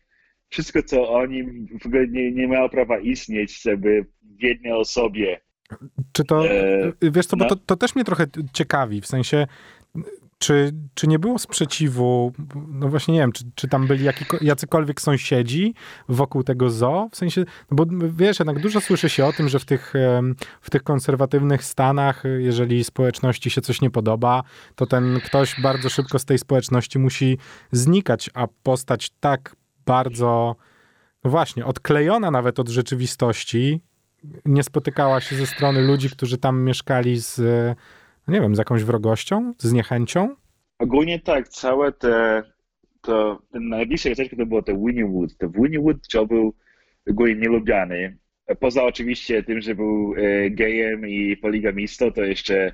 wszystko, 0.50 0.84
co 0.84 1.10
o 1.10 1.26
nim 1.26 1.68
w 1.82 1.86
ogóle 1.86 2.08
nie, 2.08 2.32
nie 2.32 2.48
miało 2.48 2.70
prawa 2.70 3.00
istnieć, 3.00 3.62
żeby 3.62 4.06
w 4.22 4.44
jednej 4.44 4.74
osobie 4.74 5.40
czy 6.12 6.24
to, 6.24 6.48
e, 6.48 6.92
wiesz 7.02 7.26
co, 7.26 7.38
bo 7.38 7.44
no. 7.44 7.50
to, 7.50 7.56
to 7.56 7.76
też 7.76 7.96
mnie 7.96 8.04
trochę 8.04 8.26
ciekawi, 8.54 9.02
w 9.02 9.08
sensie, 9.08 9.48
czy, 10.40 10.72
czy 10.94 11.08
nie 11.08 11.20
było 11.20 11.40
sprzeciwu, 11.40 12.34
no 12.68 12.90
właśnie 12.90 13.14
nie 13.14 13.20
wiem, 13.20 13.32
czy, 13.32 13.44
czy 13.56 13.68
tam 13.68 13.88
byli 13.88 14.06
jakiko, 14.06 14.38
jacykolwiek 14.42 15.02
sąsiedzi 15.02 15.74
wokół 16.10 16.44
tego 16.44 16.70
zoo? 16.70 17.10
W 17.12 17.16
sensie, 17.16 17.46
no 17.72 17.76
bo 17.76 17.86
wiesz, 18.10 18.40
jednak 18.40 18.60
dużo 18.60 18.82
słyszy 18.82 19.10
się 19.10 19.26
o 19.26 19.34
tym, 19.34 19.50
że 19.50 19.60
w 19.60 19.66
tych, 19.66 19.94
w 20.62 20.70
tych 20.70 20.84
konserwatywnych 20.84 21.64
Stanach, 21.64 22.24
jeżeli 22.40 22.84
społeczności 22.84 23.50
się 23.50 23.62
coś 23.62 23.82
nie 23.82 23.90
podoba, 23.90 24.44
to 24.76 24.86
ten 24.86 25.20
ktoś 25.26 25.62
bardzo 25.62 25.90
szybko 25.90 26.20
z 26.20 26.26
tej 26.26 26.38
społeczności 26.38 27.00
musi 27.00 27.38
znikać, 27.72 28.30
a 28.34 28.48
postać 28.64 29.10
tak 29.20 29.56
bardzo, 29.86 30.56
no 31.24 31.32
właśnie, 31.32 31.66
odklejona 31.66 32.32
nawet 32.32 32.60
od 32.60 32.70
rzeczywistości, 32.70 33.82
nie 34.46 34.64
spotykała 34.64 35.22
się 35.22 35.36
ze 35.36 35.46
strony 35.46 35.82
ludzi, 35.82 36.10
którzy 36.10 36.38
tam 36.38 36.64
mieszkali 36.64 37.20
z, 37.20 37.42
nie 38.30 38.42
wiem, 38.42 38.56
z 38.56 38.58
jakąś 38.58 38.84
wrogością, 38.84 39.54
z 39.58 39.74
niechęcią? 39.74 40.36
Ogólnie 40.80 41.20
tak, 41.20 41.50
całe 41.50 41.92
te, 41.92 42.44
to, 43.02 43.42
ten 43.52 43.70
najbliższe 43.70 44.10
miasteczko 44.10 44.36
to 44.36 44.46
było 44.46 44.62
to 44.62 44.78
Winniewood. 44.78 45.38
To 45.38 45.50
Winniewood 45.50 45.98
Joe 46.14 46.26
był 46.26 46.54
ogólnie 47.10 47.36
nielubiany. 47.36 48.18
Poza 48.60 48.84
oczywiście 48.84 49.44
tym, 49.44 49.62
że 49.62 49.76
był 49.76 50.16
e, 50.18 50.50
gejem 50.50 51.10
i 51.10 51.38
poligamistą, 51.38 52.12
to 52.12 52.24
jeszcze 52.24 52.74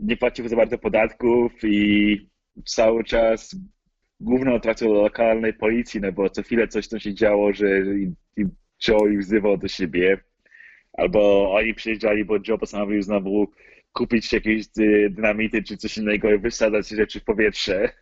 nie 0.00 0.16
płacił 0.16 0.48
za 0.48 0.56
bardzo 0.56 0.78
podatków 0.78 1.52
i 1.64 2.16
cały 2.64 3.04
czas 3.04 3.56
główną 4.20 4.54
atrakcją 4.54 4.92
lokalnej 4.92 5.54
policji, 5.54 6.00
no 6.00 6.12
bo 6.12 6.30
co 6.30 6.42
chwilę 6.42 6.68
coś 6.68 6.88
tam 6.88 7.00
się 7.00 7.14
działo, 7.14 7.52
że 7.52 7.66
Joe 8.88 9.08
ich 9.08 9.20
wzywał 9.20 9.56
do 9.56 9.68
siebie 9.68 10.18
albo 10.92 11.52
oni 11.54 11.74
przyjeżdżali, 11.74 12.24
bo 12.24 12.36
Joe 12.48 12.58
postanowił 12.58 13.02
znowu 13.02 13.52
kupić 13.92 14.32
jakieś 14.32 14.66
dynamity 15.10 15.62
czy 15.62 15.76
coś 15.76 15.98
innego 15.98 16.32
i 16.32 16.38
wysadzać 16.38 16.88
rzeczy 16.88 17.20
w 17.20 17.24
powietrze. 17.24 17.92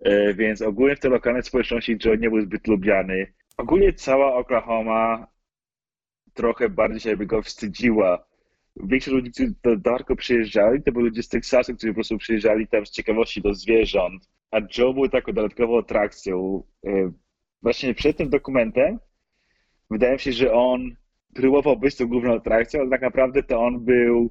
E, 0.00 0.34
więc 0.34 0.62
ogólnie 0.62 0.96
w 0.96 1.00
tej 1.00 1.10
lokalnej 1.10 1.42
społeczności 1.42 1.98
Joe 2.04 2.14
nie 2.14 2.30
był 2.30 2.40
zbyt 2.40 2.66
lubiany. 2.66 3.32
Ogólnie 3.56 3.92
cała 3.92 4.34
Oklahoma 4.34 5.26
trochę 6.34 6.68
bardziej 6.68 7.00
się 7.00 7.16
go 7.16 7.42
wstydziła. 7.42 8.28
Większość 8.76 9.14
ludzi, 9.14 9.30
którzy 9.30 9.54
do 9.62 9.76
Darko 9.76 10.16
przyjeżdżali, 10.16 10.82
to 10.82 10.92
byli 10.92 11.04
ludzie 11.04 11.22
z 11.22 11.28
Teksasu, 11.28 11.74
którzy 11.74 11.92
po 11.92 11.94
prostu 11.94 12.18
przyjeżdżali 12.18 12.68
tam 12.68 12.86
z 12.86 12.90
ciekawości 12.90 13.42
do 13.42 13.54
zwierząt. 13.54 14.28
A 14.50 14.58
Joe 14.78 14.94
był 14.94 15.08
taką 15.08 15.32
dodatkową 15.32 15.78
atrakcją. 15.78 16.62
E, 16.86 17.12
właśnie 17.62 17.94
przed 17.94 18.16
tym 18.16 18.30
dokumentem 18.30 18.98
wydaje 19.90 20.12
mi 20.12 20.18
się, 20.18 20.32
że 20.32 20.52
on 20.52 20.96
próbował 21.34 21.76
być 21.76 21.96
tą 21.96 22.06
główną 22.06 22.34
atrakcją, 22.34 22.80
ale 22.80 22.90
tak 22.90 23.02
naprawdę 23.02 23.42
to 23.42 23.60
on 23.60 23.84
był 23.84 24.30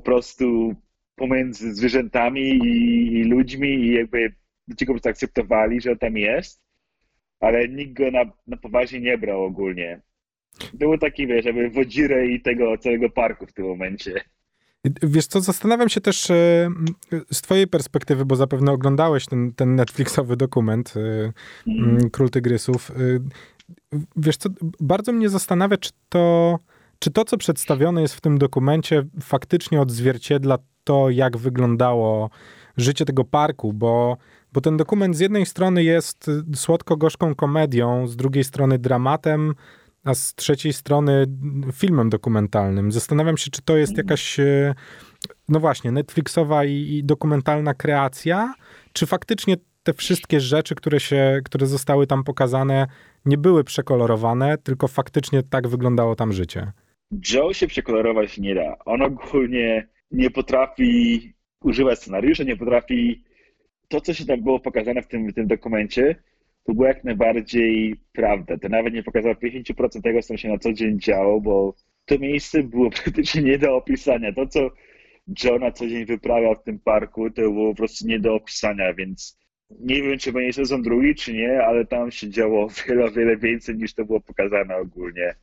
prostu 0.00 0.74
pomiędzy 1.16 1.74
zwierzętami 1.74 2.40
i, 2.40 3.12
i 3.12 3.24
ludźmi 3.24 3.68
i 3.68 3.94
jakby 3.94 4.34
ludzie 4.68 4.86
go 4.86 4.92
po 4.92 4.94
prostu 4.94 5.08
akceptowali, 5.08 5.80
że 5.80 5.92
on 5.92 5.98
tam 5.98 6.16
jest, 6.16 6.60
ale 7.40 7.68
nikt 7.68 7.92
go 7.92 8.10
na, 8.10 8.24
na 8.46 8.56
poważnie 8.56 9.00
nie 9.00 9.18
brał 9.18 9.44
ogólnie. 9.44 10.00
Było 10.74 10.98
taki, 10.98 11.26
wiesz, 11.26 11.44
jakby 11.44 11.70
wodzirę 11.70 12.26
i 12.26 12.40
tego 12.40 12.78
całego 12.78 13.10
parku 13.10 13.46
w 13.46 13.52
tym 13.52 13.66
momencie. 13.66 14.20
Wiesz 15.02 15.26
co, 15.26 15.40
zastanawiam 15.40 15.88
się 15.88 16.00
też 16.00 16.30
e, 16.30 16.70
z 17.32 17.42
twojej 17.42 17.66
perspektywy, 17.66 18.24
bo 18.24 18.36
zapewne 18.36 18.72
oglądałeś 18.72 19.26
ten, 19.26 19.52
ten 19.52 19.74
Netflixowy 19.74 20.36
dokument 20.36 20.94
mm. 21.66 22.10
Król 22.10 22.30
Tygrysów 22.30 22.92
wiesz 24.16 24.36
co, 24.36 24.48
bardzo 24.80 25.12
mnie 25.12 25.28
zastanawia, 25.28 25.76
czy 25.76 25.90
to, 26.08 26.58
czy 26.98 27.10
to, 27.10 27.24
co 27.24 27.36
przedstawione 27.36 28.02
jest 28.02 28.14
w 28.14 28.20
tym 28.20 28.38
dokumencie, 28.38 29.04
faktycznie 29.22 29.80
odzwierciedla 29.80 30.58
to, 30.84 31.10
jak 31.10 31.36
wyglądało 31.36 32.30
życie 32.76 33.04
tego 33.04 33.24
parku, 33.24 33.72
bo, 33.72 34.16
bo 34.52 34.60
ten 34.60 34.76
dokument 34.76 35.16
z 35.16 35.20
jednej 35.20 35.46
strony 35.46 35.84
jest 35.84 36.30
słodko-gorzką 36.54 37.34
komedią, 37.34 38.06
z 38.06 38.16
drugiej 38.16 38.44
strony 38.44 38.78
dramatem, 38.78 39.54
a 40.04 40.14
z 40.14 40.34
trzeciej 40.34 40.72
strony 40.72 41.26
filmem 41.72 42.10
dokumentalnym. 42.10 42.92
Zastanawiam 42.92 43.36
się, 43.36 43.50
czy 43.50 43.62
to 43.62 43.76
jest 43.76 43.92
mhm. 43.92 44.06
jakaś, 44.06 44.40
e, 44.40 44.74
no 45.48 45.60
właśnie, 45.60 45.92
Netflixowa 45.92 46.64
i, 46.64 46.72
i 46.72 47.04
dokumentalna 47.04 47.74
kreacja, 47.74 48.54
czy 48.92 49.06
faktycznie 49.06 49.56
te 49.82 49.94
wszystkie 49.94 50.40
rzeczy, 50.40 50.74
które, 50.74 51.00
się, 51.00 51.40
które 51.44 51.66
zostały 51.66 52.06
tam 52.06 52.24
pokazane, 52.24 52.86
nie 53.24 53.38
były 53.38 53.64
przekolorowane, 53.64 54.58
tylko 54.58 54.88
faktycznie 54.88 55.42
tak 55.42 55.68
wyglądało 55.68 56.16
tam 56.16 56.32
życie. 56.32 56.72
Joe 57.10 57.52
się 57.52 57.66
przekolorować 57.66 58.38
nie 58.38 58.54
da. 58.54 58.78
On 58.84 59.02
ogólnie 59.02 59.88
nie 60.10 60.30
potrafi 60.30 61.32
używać 61.60 61.98
scenariusza, 61.98 62.44
nie 62.44 62.56
potrafi. 62.56 63.24
To, 63.88 64.00
co 64.00 64.14
się 64.14 64.26
tam 64.26 64.42
było 64.42 64.60
pokazane 64.60 65.02
w 65.02 65.08
tym, 65.08 65.28
w 65.28 65.34
tym 65.34 65.46
dokumencie, 65.46 66.16
to 66.64 66.74
było 66.74 66.86
jak 66.86 67.04
najbardziej 67.04 67.96
prawda. 68.12 68.58
To 68.58 68.68
nawet 68.68 68.94
nie 68.94 69.02
pokazało 69.02 69.34
50% 69.34 70.02
tego, 70.02 70.22
co 70.22 70.36
się 70.36 70.48
na 70.48 70.58
co 70.58 70.72
dzień 70.72 71.00
działo, 71.00 71.40
bo 71.40 71.74
to 72.04 72.18
miejsce 72.18 72.62
było 72.62 72.90
praktycznie 73.02 73.42
nie 73.42 73.58
do 73.58 73.76
opisania. 73.76 74.32
To, 74.32 74.46
co 74.46 74.70
Joe 75.44 75.58
na 75.58 75.72
co 75.72 75.86
dzień 75.88 76.04
wyprawiał 76.04 76.54
w 76.54 76.62
tym 76.62 76.78
parku, 76.78 77.30
to 77.30 77.42
było 77.42 77.70
po 77.70 77.76
prostu 77.76 78.06
nie 78.06 78.20
do 78.20 78.34
opisania, 78.34 78.94
więc 78.94 79.38
Nie 79.80 80.02
wiem, 80.02 80.18
czy 80.18 80.32
będzie 80.32 80.52
sezon 80.52 80.82
drugi, 80.82 81.14
czy 81.14 81.32
nie, 81.32 81.64
ale 81.64 81.84
tam 81.86 82.10
się 82.10 82.30
działo 82.30 82.68
wiele, 82.88 83.10
wiele 83.10 83.36
więcej 83.36 83.76
niż 83.76 83.94
to 83.94 84.04
było 84.04 84.20
pokazane 84.20 84.76
ogólnie. 84.76 85.34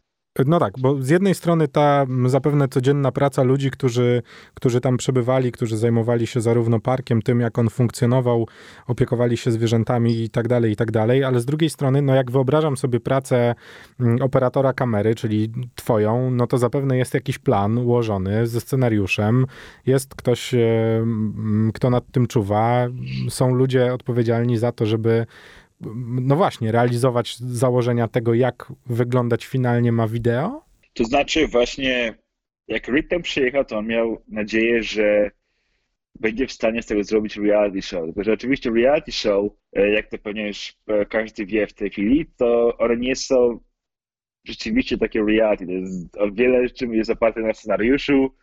No 0.45 0.59
tak, 0.59 0.73
bo 0.79 1.01
z 1.01 1.09
jednej 1.09 1.35
strony 1.35 1.67
ta 1.67 2.05
zapewne 2.25 2.67
codzienna 2.67 3.11
praca 3.11 3.43
ludzi, 3.43 3.71
którzy, 3.71 4.21
którzy 4.53 4.81
tam 4.81 4.97
przebywali, 4.97 5.51
którzy 5.51 5.77
zajmowali 5.77 6.27
się 6.27 6.41
zarówno 6.41 6.79
parkiem, 6.79 7.21
tym 7.21 7.39
jak 7.39 7.57
on 7.59 7.69
funkcjonował, 7.69 8.47
opiekowali 8.87 9.37
się 9.37 9.51
zwierzętami 9.51 10.23
i 10.23 10.29
tak 10.29 10.47
dalej, 10.47 10.71
i 10.71 10.75
tak 10.75 10.91
dalej, 10.91 11.23
ale 11.23 11.39
z 11.39 11.45
drugiej 11.45 11.69
strony, 11.69 12.01
no 12.01 12.15
jak 12.15 12.31
wyobrażam 12.31 12.77
sobie 12.77 12.99
pracę 12.99 13.55
operatora 14.21 14.73
kamery, 14.73 15.15
czyli 15.15 15.51
twoją, 15.75 16.31
no 16.31 16.47
to 16.47 16.57
zapewne 16.57 16.97
jest 16.97 17.13
jakiś 17.13 17.37
plan 17.37 17.77
ułożony 17.77 18.47
ze 18.47 18.61
scenariuszem, 18.61 19.45
jest 19.85 20.15
ktoś, 20.15 20.55
kto 21.73 21.89
nad 21.89 22.11
tym 22.11 22.27
czuwa, 22.27 22.87
są 23.29 23.55
ludzie 23.55 23.93
odpowiedzialni 23.93 24.57
za 24.57 24.71
to, 24.71 24.85
żeby 24.85 25.25
no 26.21 26.35
właśnie, 26.35 26.71
realizować 26.71 27.37
założenia 27.37 28.07
tego, 28.07 28.33
jak 28.33 28.73
wyglądać 28.85 29.45
finalnie 29.45 29.91
ma 29.91 30.07
wideo? 30.07 30.65
To 30.93 31.03
znaczy 31.03 31.47
właśnie, 31.47 32.15
jak 32.67 32.87
Rick 32.87 33.09
tam 33.09 33.21
przyjechał, 33.21 33.65
to 33.65 33.77
on 33.77 33.87
miał 33.87 34.21
nadzieję, 34.27 34.83
że 34.83 35.31
będzie 36.19 36.47
w 36.47 36.51
stanie 36.51 36.81
z 36.81 36.85
tego 36.85 37.03
zrobić 37.03 37.37
reality 37.37 37.81
show. 37.81 38.05
Tylko, 38.05 38.23
że 38.23 38.33
oczywiście 38.33 38.71
reality 38.71 39.11
show, 39.11 39.51
e, 39.73 39.89
jak 39.89 40.07
to 40.09 40.17
pewnie 40.17 40.47
już 40.47 40.73
e, 40.87 41.05
każdy 41.05 41.45
wie 41.45 41.67
w 41.67 41.73
tej 41.73 41.89
chwili, 41.89 42.25
to 42.37 42.77
one 42.77 42.97
nie 42.97 43.15
są 43.15 43.59
rzeczywiście 44.45 44.97
takie 44.97 45.23
reality. 45.25 45.65
To 45.65 45.71
jest, 45.71 46.09
wiele 46.33 46.67
rzeczy 46.67 46.85
jest 46.85 47.09
oparte 47.09 47.41
na 47.41 47.53
scenariuszu 47.53 48.35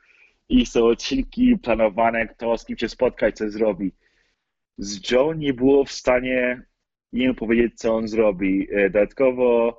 i 0.49 0.67
są 0.67 0.85
odcinki 0.85 1.59
planowane, 1.59 2.29
kto 2.29 2.59
z 2.59 2.65
kim 2.65 2.79
się 2.79 2.89
spotkać, 2.89 3.37
co 3.37 3.51
zrobi. 3.51 3.93
Z 4.79 5.11
Joe 5.11 5.35
nie 5.35 5.55
było 5.55 5.85
w 5.85 5.93
stanie 5.93 6.63
nie 7.13 7.27
wiem 7.27 7.35
powiedzieć, 7.35 7.75
co 7.77 7.95
on 7.95 8.09
zrobi. 8.09 8.69
E, 8.71 8.91
dodatkowo 8.91 9.79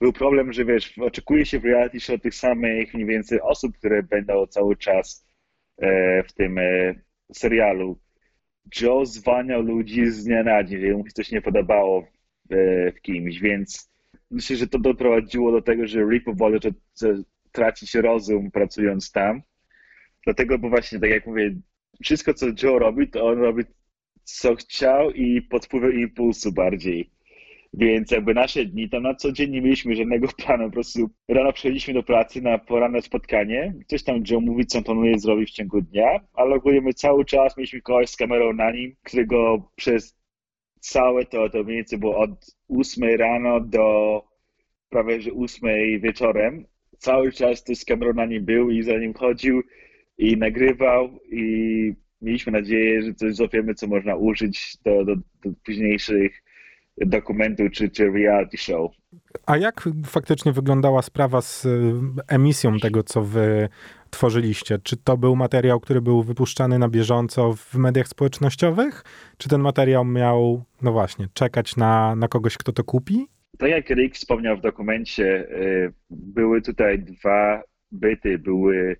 był 0.00 0.12
problem, 0.12 0.52
że 0.52 0.64
wiesz, 0.64 0.98
oczekuje 0.98 1.46
się 1.46 1.60
w 1.60 1.64
reality 1.64 2.00
show 2.00 2.20
tych 2.20 2.34
samych 2.34 2.94
mniej 2.94 3.06
więcej 3.06 3.40
osób, 3.40 3.78
które 3.78 4.02
będą 4.02 4.46
cały 4.46 4.76
czas 4.76 5.26
e, 5.78 6.22
w 6.22 6.32
tym 6.32 6.58
e, 6.58 6.94
serialu. 7.32 7.98
Joe 8.80 9.06
zwalniał 9.06 9.62
ludzi 9.62 10.06
z 10.06 10.24
dnia 10.24 10.42
na 10.42 10.64
dzień, 10.64 10.80
że 10.80 10.92
mu 10.92 11.06
się 11.06 11.12
coś 11.12 11.30
nie 11.30 11.42
podobało 11.42 12.06
w, 12.50 13.00
kimś, 13.02 13.40
więc 13.40 13.92
myślę, 14.30 14.56
że 14.56 14.66
to 14.66 14.78
doprowadziło 14.78 15.52
do 15.52 15.62
tego, 15.62 15.86
że 15.86 16.00
Rick 16.00 16.24
powoli 16.24 16.60
tracić 17.52 17.94
rozum 17.94 18.50
pracując 18.50 19.12
tam. 19.12 19.42
Dlatego, 20.24 20.58
bo 20.58 20.68
właśnie, 20.68 21.00
tak 21.00 21.10
jak 21.10 21.26
mówię, 21.26 21.54
wszystko, 22.02 22.34
co 22.34 22.46
Joe 22.62 22.78
robi, 22.78 23.08
to 23.08 23.26
on 23.26 23.38
robi 23.38 23.64
co 24.24 24.54
chciał 24.54 25.10
i 25.10 25.42
pod 25.42 25.66
wpływem 25.66 26.00
impulsu 26.00 26.52
bardziej. 26.52 27.10
Więc 27.74 28.10
jakby 28.10 28.34
nasze 28.34 28.64
dni, 28.64 28.88
tam 28.88 29.02
na 29.02 29.14
co 29.14 29.32
dzień 29.32 29.50
nie 29.50 29.62
mieliśmy 29.62 29.96
żadnego 29.96 30.28
planu, 30.46 30.64
po 30.64 30.72
prostu 30.72 31.10
rano 31.28 31.52
przechodziliśmy 31.52 31.94
do 31.94 32.02
pracy 32.02 32.42
na 32.42 32.58
poranne 32.58 33.02
spotkanie, 33.02 33.74
coś 33.86 34.02
tam 34.02 34.22
Joe 34.30 34.40
mówi, 34.40 34.66
co 34.66 34.82
planuje 34.82 35.18
zrobić 35.18 35.50
w 35.50 35.54
ciągu 35.54 35.80
dnia, 35.80 36.20
ale 36.34 36.54
ogólnie 36.54 36.94
cały 36.94 37.24
czas 37.24 37.56
mieliśmy 37.56 37.80
kogoś 37.80 38.10
z 38.10 38.16
kamerą 38.16 38.52
na 38.52 38.70
nim, 38.70 38.96
którego 39.02 39.70
przez 39.76 40.16
całe 40.80 41.24
to, 41.24 41.50
to 41.50 41.64
mniej 41.64 41.76
więcej 41.76 41.98
było 41.98 42.18
od 42.18 42.56
8 42.68 43.04
rano 43.18 43.60
do 43.60 44.22
prawie 44.88 45.20
że 45.20 45.30
8 45.32 45.70
wieczorem, 46.00 46.64
cały 46.98 47.32
czas 47.32 47.64
to 47.64 47.74
z 47.74 47.84
kamerą 47.84 48.12
na 48.12 48.26
nim 48.26 48.44
był 48.44 48.70
i 48.70 48.82
za 48.82 48.98
nim 48.98 49.14
chodził 49.14 49.62
i 50.18 50.36
nagrywał 50.36 51.18
i 51.32 51.94
mieliśmy 52.22 52.52
nadzieję, 52.52 53.02
że 53.02 53.14
coś 53.14 53.34
złapiemy, 53.34 53.74
co 53.74 53.86
można 53.86 54.16
użyć 54.16 54.76
do, 54.84 55.04
do, 55.04 55.16
do 55.16 55.50
późniejszych 55.64 56.42
dokumentów 56.96 57.70
czy, 57.72 57.90
czy 57.90 58.10
reality 58.10 58.56
show. 58.56 58.92
A 59.46 59.56
jak 59.56 59.88
faktycznie 60.06 60.52
wyglądała 60.52 61.02
sprawa 61.02 61.40
z 61.40 61.66
e, 61.66 61.68
emisją 62.28 62.78
tego, 62.78 63.02
co 63.02 63.22
wy 63.22 63.68
tworzyliście? 64.10 64.78
Czy 64.82 64.96
to 64.96 65.16
był 65.16 65.36
materiał, 65.36 65.80
który 65.80 66.00
był 66.00 66.22
wypuszczany 66.22 66.78
na 66.78 66.88
bieżąco 66.88 67.54
w 67.54 67.74
mediach 67.74 68.08
społecznościowych? 68.08 69.04
Czy 69.36 69.48
ten 69.48 69.60
materiał 69.60 70.04
miał, 70.04 70.64
no 70.82 70.92
właśnie, 70.92 71.28
czekać 71.34 71.76
na, 71.76 72.16
na 72.16 72.28
kogoś, 72.28 72.56
kto 72.56 72.72
to 72.72 72.84
kupi? 72.84 73.26
Tak 73.58 73.70
jak 73.70 73.90
Rick 73.90 74.16
wspomniał 74.16 74.56
w 74.56 74.60
dokumencie, 74.60 75.48
e, 75.50 75.92
były 76.10 76.62
tutaj 76.62 76.98
dwa 76.98 77.62
byty. 77.92 78.38
Były 78.38 78.96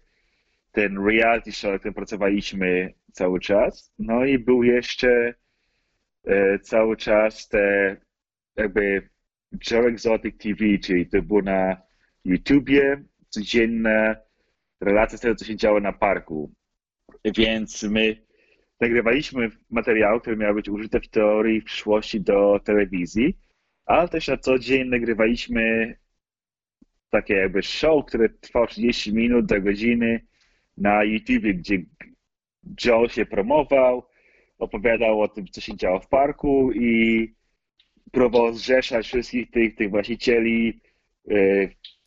ten 0.73 1.07
reality 1.07 1.53
show, 1.53 1.73
na 1.73 1.79
którym 1.79 1.95
pracowaliśmy 1.95 2.95
cały 3.13 3.41
czas. 3.41 3.93
No 3.99 4.25
i 4.25 4.39
był 4.39 4.63
jeszcze 4.63 5.35
e, 6.27 6.59
cały 6.59 6.97
czas 6.97 7.49
te 7.49 7.97
jakby 8.57 9.09
Joe 9.71 9.89
Exotic 9.89 10.39
TV, 10.39 10.79
czyli 10.79 11.07
to 11.07 11.23
było 11.23 11.43
na 11.43 11.77
YouTubie, 12.25 13.05
codzienne 13.29 14.17
relacje 14.81 15.19
z 15.19 15.21
tego, 15.21 15.35
co 15.35 15.45
się 15.45 15.57
działo 15.57 15.81
na 15.81 15.93
parku. 15.93 16.55
Więc 17.37 17.83
my 17.83 18.17
nagrywaliśmy 18.81 19.51
materiał, 19.71 20.21
który 20.21 20.37
miał 20.37 20.55
być 20.55 20.69
użyty 20.69 21.01
w 21.01 21.09
teorii 21.09 21.61
w 21.61 21.65
przyszłości 21.65 22.21
do 22.21 22.61
telewizji, 22.65 23.39
ale 23.85 24.09
też 24.09 24.29
na 24.29 24.37
co 24.37 24.59
dzień 24.59 24.89
nagrywaliśmy 24.89 25.97
takie 27.11 27.35
jakby 27.35 27.63
show, 27.63 28.07
które 28.07 28.29
trwało 28.29 28.67
30 28.67 29.15
minut 29.15 29.47
do 29.47 29.61
godziny 29.61 30.27
na 30.79 31.05
YouTube, 31.05 31.45
gdzie 31.45 31.79
Joe 32.85 33.09
się 33.09 33.27
promował, 33.27 34.03
opowiadał 34.59 35.21
o 35.21 35.29
tym, 35.29 35.47
co 35.47 35.61
się 35.61 35.77
działo 35.77 36.01
w 36.01 36.09
parku 36.09 36.73
i 36.73 37.29
próbował 38.13 38.53
zrzeszać 38.53 39.07
wszystkich 39.07 39.51
tych, 39.51 39.75
tych 39.75 39.91
właścicieli 39.91 40.81
e, 41.31 41.35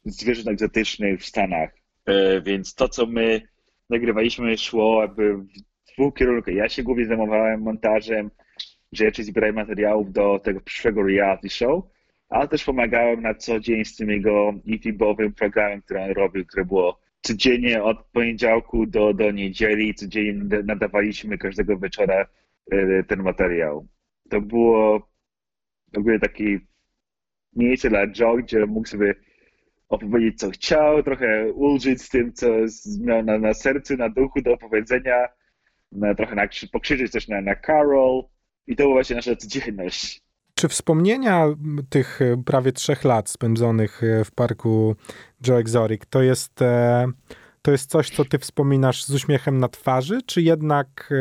zwierząt 0.06 0.48
egzotycznych 0.48 1.22
w 1.22 1.26
Stanach. 1.26 1.76
E, 2.06 2.42
więc 2.42 2.76
to, 2.76 2.90
co 2.90 3.06
my 3.06 3.42
nagrywaliśmy, 3.90 4.58
szło 4.58 5.02
jakby 5.02 5.38
w 5.38 5.48
dwóch 5.94 6.16
kierunkach. 6.16 6.56
Ja 6.56 6.70
się 6.70 6.84
głównie 6.84 7.06
zajmowałem 7.06 7.62
montażem 7.62 8.32
rzeczy, 8.92 9.24
zbierałem 9.24 9.56
materiałów 9.56 10.12
do 10.12 10.40
tego 10.40 10.62
przyszłego 10.62 11.04
reality 11.04 11.50
show, 11.50 11.84
ale 12.30 12.48
też 12.48 12.64
pomagałem 12.64 13.22
na 13.22 13.34
co 13.34 13.60
dzień 13.60 13.86
z 13.86 13.96
tym 13.96 14.10
jego 14.10 14.54
YouTube'owym 14.68 15.32
programem, 15.32 15.82
który 15.82 16.02
on 16.02 16.12
robił, 16.12 16.46
które 16.46 16.66
było 16.66 17.00
codziennie 17.26 17.84
od 17.84 17.98
poniedziałku 18.12 18.86
do, 18.86 19.14
do 19.14 19.32
niedzieli, 19.32 19.96
codziennie 19.96 20.64
nadawaliśmy 20.64 21.38
każdego 21.38 21.78
wieczora 21.78 22.28
e, 22.72 23.04
ten 23.04 23.24
materiał. 23.24 23.88
To 24.30 24.42
było 24.42 25.10
w 25.94 25.98
ogóle 25.98 26.20
takie 26.20 26.60
miejsce 27.56 27.90
dla 27.90 28.06
Joe, 28.20 28.38
gdzie 28.38 28.66
mógł 28.66 28.88
sobie 28.88 29.16
opowiedzieć, 29.90 30.40
co 30.40 30.50
chciał, 30.50 31.04
trochę 31.04 31.54
ulżyć 31.54 32.02
z 32.02 32.10
tym, 32.10 32.34
co 32.34 32.48
miał 33.00 33.24
na, 33.24 33.40
na 33.40 33.54
sercu, 33.54 33.98
na 33.98 34.10
duchu 34.10 34.42
do 34.42 34.54
opowiedzenia, 34.54 35.28
na, 35.92 36.16
trochę 36.16 36.36
na, 36.36 36.48
pokrzyczeć 36.72 37.12
coś 37.12 37.28
na, 37.28 37.42
na 37.42 37.56
Carol 37.56 38.24
i 38.68 38.76
to 38.76 38.84
była 38.84 38.96
właśnie 38.96 39.16
nasza 39.16 39.36
codzienność. 39.36 40.25
Czy 40.56 40.68
wspomnienia 40.68 41.46
tych 41.90 42.22
e, 42.22 42.44
prawie 42.44 42.72
trzech 42.72 43.04
lat 43.04 43.30
spędzonych 43.30 44.04
e, 44.04 44.24
w 44.26 44.32
parku 44.32 44.96
Joe 45.48 45.58
Exotic 45.58 46.02
to 46.10 46.22
jest, 46.22 46.62
e, 46.62 47.08
to 47.62 47.72
jest 47.72 47.90
coś, 47.90 48.10
co 48.10 48.26
ty 48.26 48.40
wspominasz 48.40 49.04
z 49.04 49.10
uśmiechem 49.10 49.58
na 49.58 49.68
twarzy, 49.68 50.22
czy 50.26 50.42
jednak. 50.42 51.14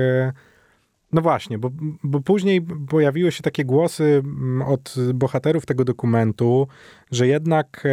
No 1.13 1.23
właśnie, 1.23 1.59
bo, 1.59 1.71
bo 2.03 2.21
później 2.21 2.67
pojawiły 2.89 3.33
się 3.33 3.43
takie 3.43 3.65
głosy 3.65 4.23
od 4.67 4.95
bohaterów 5.15 5.67
tego 5.67 5.85
dokumentu, 5.85 6.69
że 7.11 7.27
jednak 7.27 7.85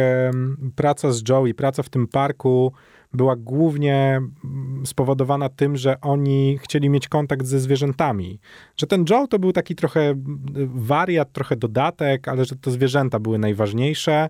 praca 0.76 1.12
z 1.12 1.28
Joe 1.28 1.46
i 1.46 1.54
praca 1.54 1.82
w 1.82 1.88
tym 1.88 2.08
parku 2.08 2.72
była 3.14 3.36
głównie 3.36 4.20
mm, 4.44 4.86
spowodowana 4.86 5.48
tym, 5.48 5.76
że 5.76 6.00
oni 6.00 6.58
chcieli 6.62 6.90
mieć 6.90 7.08
kontakt 7.08 7.46
ze 7.46 7.60
zwierzętami. 7.60 8.40
Że 8.76 8.86
ten 8.86 9.04
Joe 9.10 9.26
to 9.26 9.38
był 9.38 9.52
taki 9.52 9.74
trochę 9.74 10.00
mm, 10.00 10.38
wariat, 10.74 11.32
trochę 11.32 11.56
dodatek, 11.56 12.28
ale 12.28 12.44
że 12.44 12.56
to 12.56 12.70
zwierzęta 12.70 13.18
były 13.18 13.38
najważniejsze. 13.38 14.28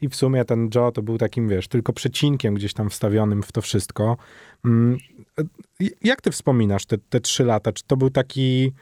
I 0.00 0.08
w 0.08 0.16
sumie 0.16 0.44
ten 0.44 0.70
Joe 0.74 0.92
to 0.92 1.02
był 1.02 1.18
takim, 1.18 1.48
wiesz, 1.48 1.68
tylko 1.68 1.92
przecinkiem 1.92 2.54
gdzieś 2.54 2.74
tam 2.74 2.90
wstawionym 2.90 3.42
w 3.42 3.52
to 3.52 3.60
wszystko. 3.60 4.16
Mm, 4.64 4.98
jak 6.02 6.20
ty 6.20 6.30
wspominasz 6.30 6.86
te, 6.86 6.98
te 6.98 7.20
trzy 7.20 7.44
lata? 7.44 7.72
Czy 7.72 7.82
to 7.86 7.96
był 7.96 8.10
taki 8.10 8.72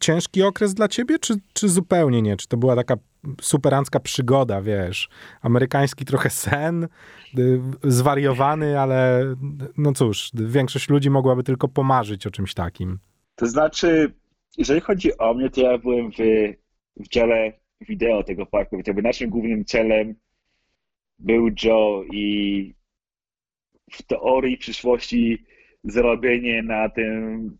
ciężki 0.00 0.42
okres 0.42 0.74
dla 0.74 0.88
ciebie, 0.88 1.18
czy, 1.18 1.34
czy 1.52 1.68
zupełnie 1.68 2.22
nie? 2.22 2.36
Czy 2.36 2.48
to 2.48 2.56
była 2.56 2.76
taka 2.76 2.94
superancka 3.40 4.00
przygoda, 4.00 4.62
wiesz? 4.62 5.08
Amerykański 5.42 6.04
trochę 6.04 6.30
sen, 6.30 6.88
y, 7.38 7.60
zwariowany, 7.84 8.80
ale 8.80 9.24
no 9.76 9.92
cóż, 9.92 10.30
większość 10.34 10.88
ludzi 10.88 11.10
mogłaby 11.10 11.42
tylko 11.42 11.68
pomarzyć 11.68 12.26
o 12.26 12.30
czymś 12.30 12.54
takim. 12.54 12.98
To 13.34 13.46
znaczy, 13.46 14.12
jeżeli 14.58 14.80
chodzi 14.80 15.18
o 15.18 15.34
mnie, 15.34 15.50
to 15.50 15.60
ja 15.60 15.78
byłem 15.78 16.10
w, 16.10 16.16
w 16.96 17.08
dziale 17.08 17.52
wideo 17.80 18.24
tego 18.24 18.46
parku, 18.46 18.76
więc 18.76 18.86
jakby 18.86 19.02
naszym 19.02 19.30
głównym 19.30 19.64
celem 19.64 20.14
był 21.18 21.48
Joe 21.64 22.04
i 22.12 22.74
w 23.90 24.02
teorii 24.02 24.58
przyszłości 24.58 25.44
zarobienie 25.84 26.62
na 26.62 26.88
tym 26.88 27.58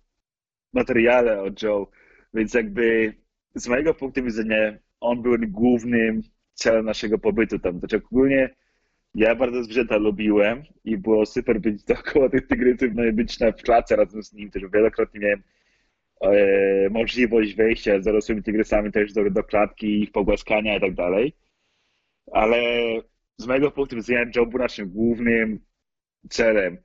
materiale 0.72 1.42
o 1.42 1.46
Joe. 1.62 1.90
Więc 2.34 2.54
jakby 2.54 3.14
z 3.54 3.68
mojego 3.68 3.94
punktu 3.94 4.24
widzenia 4.24 4.78
on 5.00 5.22
był 5.22 5.36
głównym 5.48 6.22
celem 6.54 6.84
naszego 6.84 7.18
pobytu 7.18 7.58
tam. 7.58 7.78
Znaczy 7.78 7.96
ogólnie 7.96 8.50
ja 9.14 9.34
bardzo 9.34 9.64
zwierzęta 9.64 9.96
lubiłem 9.96 10.62
i 10.84 10.96
było 10.96 11.26
super 11.26 11.60
być 11.60 11.84
dookoła 11.84 12.28
tych 12.28 12.46
tygrysów, 12.46 12.88
no 12.94 13.04
i 13.04 13.12
być 13.12 13.40
na 13.40 13.52
klatce 13.52 13.96
razem 13.96 14.22
z 14.22 14.32
nim, 14.32 14.50
też 14.50 14.62
wielokrotnie 14.72 15.20
miałem 15.20 15.42
e, 16.20 16.90
możliwość 16.90 17.54
wejścia 17.54 18.00
z 18.00 18.04
dorosłymi 18.04 18.42
tygrysami 18.42 18.92
też 18.92 19.12
do, 19.12 19.30
do 19.30 19.44
klatki, 19.44 20.02
ich 20.02 20.12
pogłaskania 20.12 20.76
i 20.76 20.80
tak 20.80 20.94
dalej. 20.94 21.36
Ale 22.32 22.56
z 23.36 23.46
mojego 23.46 23.70
punktu 23.70 23.96
widzenia 23.96 24.30
Joe 24.36 24.46
był 24.46 24.58
naszym 24.58 24.90
głównym 24.90 25.60
celem. 26.30 26.78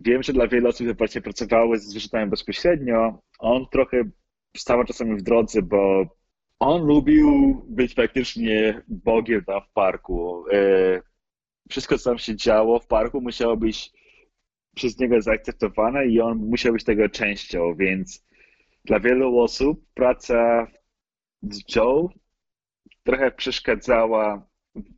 Wiem, 0.00 0.22
że 0.22 0.32
dla 0.32 0.48
wielu 0.48 0.68
osób, 0.68 0.86
które 0.96 1.22
pracowały 1.22 1.78
ze 1.78 1.88
zwierzętami 1.88 2.30
bezpośrednio, 2.30 3.22
on 3.38 3.66
trochę 3.72 4.04
stał 4.56 4.84
czasami 4.84 5.16
w 5.16 5.22
drodze, 5.22 5.62
bo 5.62 6.06
on 6.58 6.82
lubił 6.82 7.54
być 7.68 7.94
praktycznie 7.94 8.82
Bogiem 8.88 9.44
tam 9.44 9.60
w 9.60 9.72
parku. 9.72 10.44
E, 10.52 11.00
wszystko, 11.70 11.98
co 11.98 12.10
tam 12.10 12.18
się 12.18 12.36
działo 12.36 12.80
w 12.80 12.86
parku, 12.86 13.20
musiało 13.20 13.56
być 13.56 13.92
przez 14.74 14.98
niego 14.98 15.22
zaakceptowane 15.22 16.06
i 16.06 16.20
on 16.20 16.38
musiał 16.38 16.72
być 16.72 16.84
tego 16.84 17.08
częścią, 17.08 17.74
więc 17.74 18.26
dla 18.84 19.00
wielu 19.00 19.38
osób 19.38 19.84
praca 19.94 20.66
z 21.42 21.76
Joe 21.76 22.08
trochę 23.02 23.30
przeszkadzała 23.30 24.46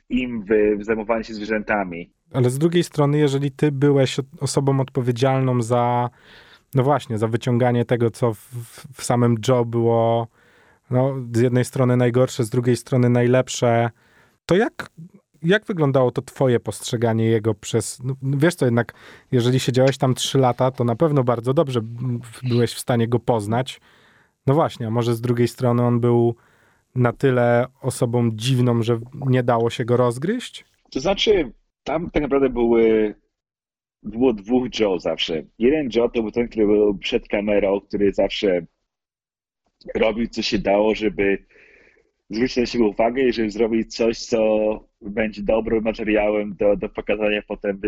im 0.09 0.45
w, 0.45 0.79
w 0.79 0.85
zajmowaniu 0.85 1.25
się 1.25 1.35
zwierzętami. 1.35 2.16
Ale 2.33 2.51
z 2.51 2.59
drugiej 2.59 2.85
strony, 2.85 3.19
jeżeli 3.19 3.51
ty 3.51 3.73
byłeś 3.73 4.17
osobą 4.41 4.81
odpowiedzialną 4.81 5.63
za, 5.63 6.11
no 6.75 6.83
właśnie, 6.83 7.19
za 7.19 7.29
wyciąganie 7.29 7.85
tego, 7.85 8.11
co 8.11 8.35
w, 8.35 8.51
w 8.95 9.05
samym 9.05 9.37
Joe 9.49 9.65
było, 9.65 10.27
no, 10.91 11.15
z 11.35 11.41
jednej 11.41 11.65
strony 11.65 11.97
najgorsze, 11.97 12.45
z 12.45 12.51
drugiej 12.51 12.77
strony 12.77 13.09
najlepsze, 13.09 13.91
to 14.47 14.57
jak, 14.57 14.91
jak 15.43 15.65
wyglądało 15.65 16.11
to 16.11 16.23
twoje 16.23 16.61
postrzeganie 16.61 17.25
jego 17.25 17.55
przez, 17.55 18.01
no, 18.05 18.15
wiesz 18.23 18.55
co, 18.55 18.65
jednak 18.65 18.93
jeżeli 19.33 19.61
siedziałeś 19.61 19.99
tam 19.99 20.15
trzy 20.15 20.39
lata, 20.39 20.71
to 20.71 20.85
na 20.85 20.97
pewno 20.97 21.25
bardzo 21.25 21.55
dobrze 21.55 21.81
byłeś 22.43 22.73
w 22.73 22.81
stanie 22.81 23.09
go 23.09 23.19
poznać. 23.19 23.81
No 24.47 24.55
właśnie, 24.55 24.87
a 24.87 24.91
może 24.91 25.15
z 25.15 25.21
drugiej 25.21 25.49
strony 25.49 25.83
on 25.83 26.01
był 26.01 26.35
na 26.95 27.13
tyle 27.13 27.67
osobą 27.83 28.31
dziwną, 28.33 28.83
że 28.83 28.99
nie 29.15 29.43
dało 29.43 29.71
się 29.71 29.85
go 29.85 29.97
rozgryźć? 29.97 30.65
To 30.91 31.01
znaczy, 31.01 31.53
tam 31.87 32.11
tak 32.11 32.23
naprawdę 32.23 32.49
były, 32.49 33.15
było 34.03 34.33
dwóch 34.33 34.81
Joe 34.81 34.99
zawsze. 34.99 35.43
Jeden 35.59 35.89
Joe 35.95 36.09
to 36.09 36.23
był 36.23 36.31
ten, 36.31 36.49
który 36.49 36.67
był 36.67 36.99
przed 36.99 37.29
kamerą, 37.29 37.81
który 37.81 38.13
zawsze 38.13 38.67
robił 39.95 40.27
co 40.27 40.43
się 40.43 40.59
dało, 40.59 40.95
żeby 40.95 41.45
zwrócić 42.31 42.57
na 42.57 42.67
siebie 42.67 42.85
uwagę 42.85 43.23
i 43.23 43.33
żeby 43.33 43.51
zrobić 43.51 43.97
coś, 43.97 44.19
co 44.19 44.41
będzie 45.01 45.43
dobrym 45.43 45.85
materiałem 45.85 46.57
do, 46.57 46.77
do 46.77 46.89
pokazania 46.89 47.43
potem 47.43 47.81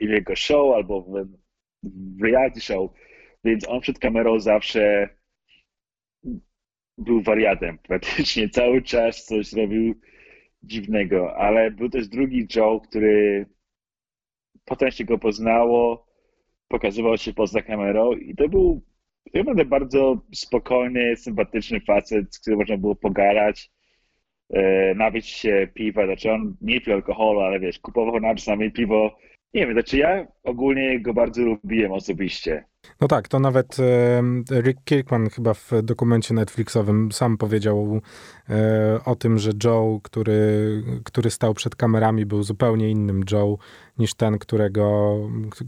w 0.00 0.02
jego 0.02 0.36
show 0.36 0.74
albo 0.74 1.02
w, 1.02 1.28
w 2.18 2.22
reality 2.22 2.60
show. 2.60 2.90
Więc 3.44 3.68
on 3.68 3.80
przed 3.80 3.98
kamerą 3.98 4.40
zawsze 4.40 5.08
był 6.98 7.22
wariatem. 7.22 7.78
Praktycznie 7.78 8.48
cały 8.48 8.82
czas 8.82 9.24
coś 9.24 9.52
robił 9.52 9.94
dziwnego, 10.66 11.36
ale 11.36 11.70
był 11.70 11.88
też 11.88 12.08
drugi 12.08 12.46
Joe, 12.56 12.80
który 12.80 13.46
potem 14.64 14.90
się 14.90 15.04
go 15.04 15.18
poznało, 15.18 16.06
pokazywał 16.68 17.16
się 17.16 17.32
poza 17.32 17.62
kamerą 17.62 18.12
i 18.12 18.34
to 18.34 18.48
był 18.48 18.82
naprawdę 19.34 19.64
bardzo 19.64 20.20
spokojny, 20.34 21.16
sympatyczny 21.16 21.80
facet, 21.80 22.34
z 22.34 22.40
którym 22.40 22.58
można 22.58 22.76
było 22.76 22.94
pogadać, 22.94 23.70
e, 24.54 25.22
się 25.22 25.68
piwa, 25.74 26.06
znaczy 26.06 26.32
on 26.32 26.56
nie 26.60 26.80
pił 26.80 26.94
alkoholu, 26.94 27.40
ale 27.40 27.60
wiesz, 27.60 27.78
kupował 27.78 28.20
nam 28.20 28.36
czasami 28.36 28.72
piwo. 28.72 29.18
Nie 29.54 29.60
wiem, 29.60 29.72
znaczy 29.72 29.98
ja 29.98 30.26
ogólnie 30.42 31.00
go 31.00 31.14
bardzo 31.14 31.42
lubiłem 31.42 31.92
osobiście. 31.92 32.64
No 33.00 33.08
tak, 33.08 33.28
to 33.28 33.40
nawet 33.40 33.76
Rick 34.50 34.84
Kirkman 34.84 35.30
chyba 35.30 35.54
w 35.54 35.70
dokumencie 35.82 36.34
Netflixowym 36.34 37.12
sam 37.12 37.38
powiedział 37.38 38.00
e, 38.50 39.00
o 39.04 39.16
tym, 39.16 39.38
że 39.38 39.50
Joe, 39.64 40.00
który, 40.02 40.82
który 41.04 41.30
stał 41.30 41.54
przed 41.54 41.76
kamerami, 41.76 42.26
był 42.26 42.42
zupełnie 42.42 42.90
innym 42.90 43.22
Joe 43.32 43.58
niż 43.98 44.14
ten, 44.14 44.38
którego, 44.38 45.16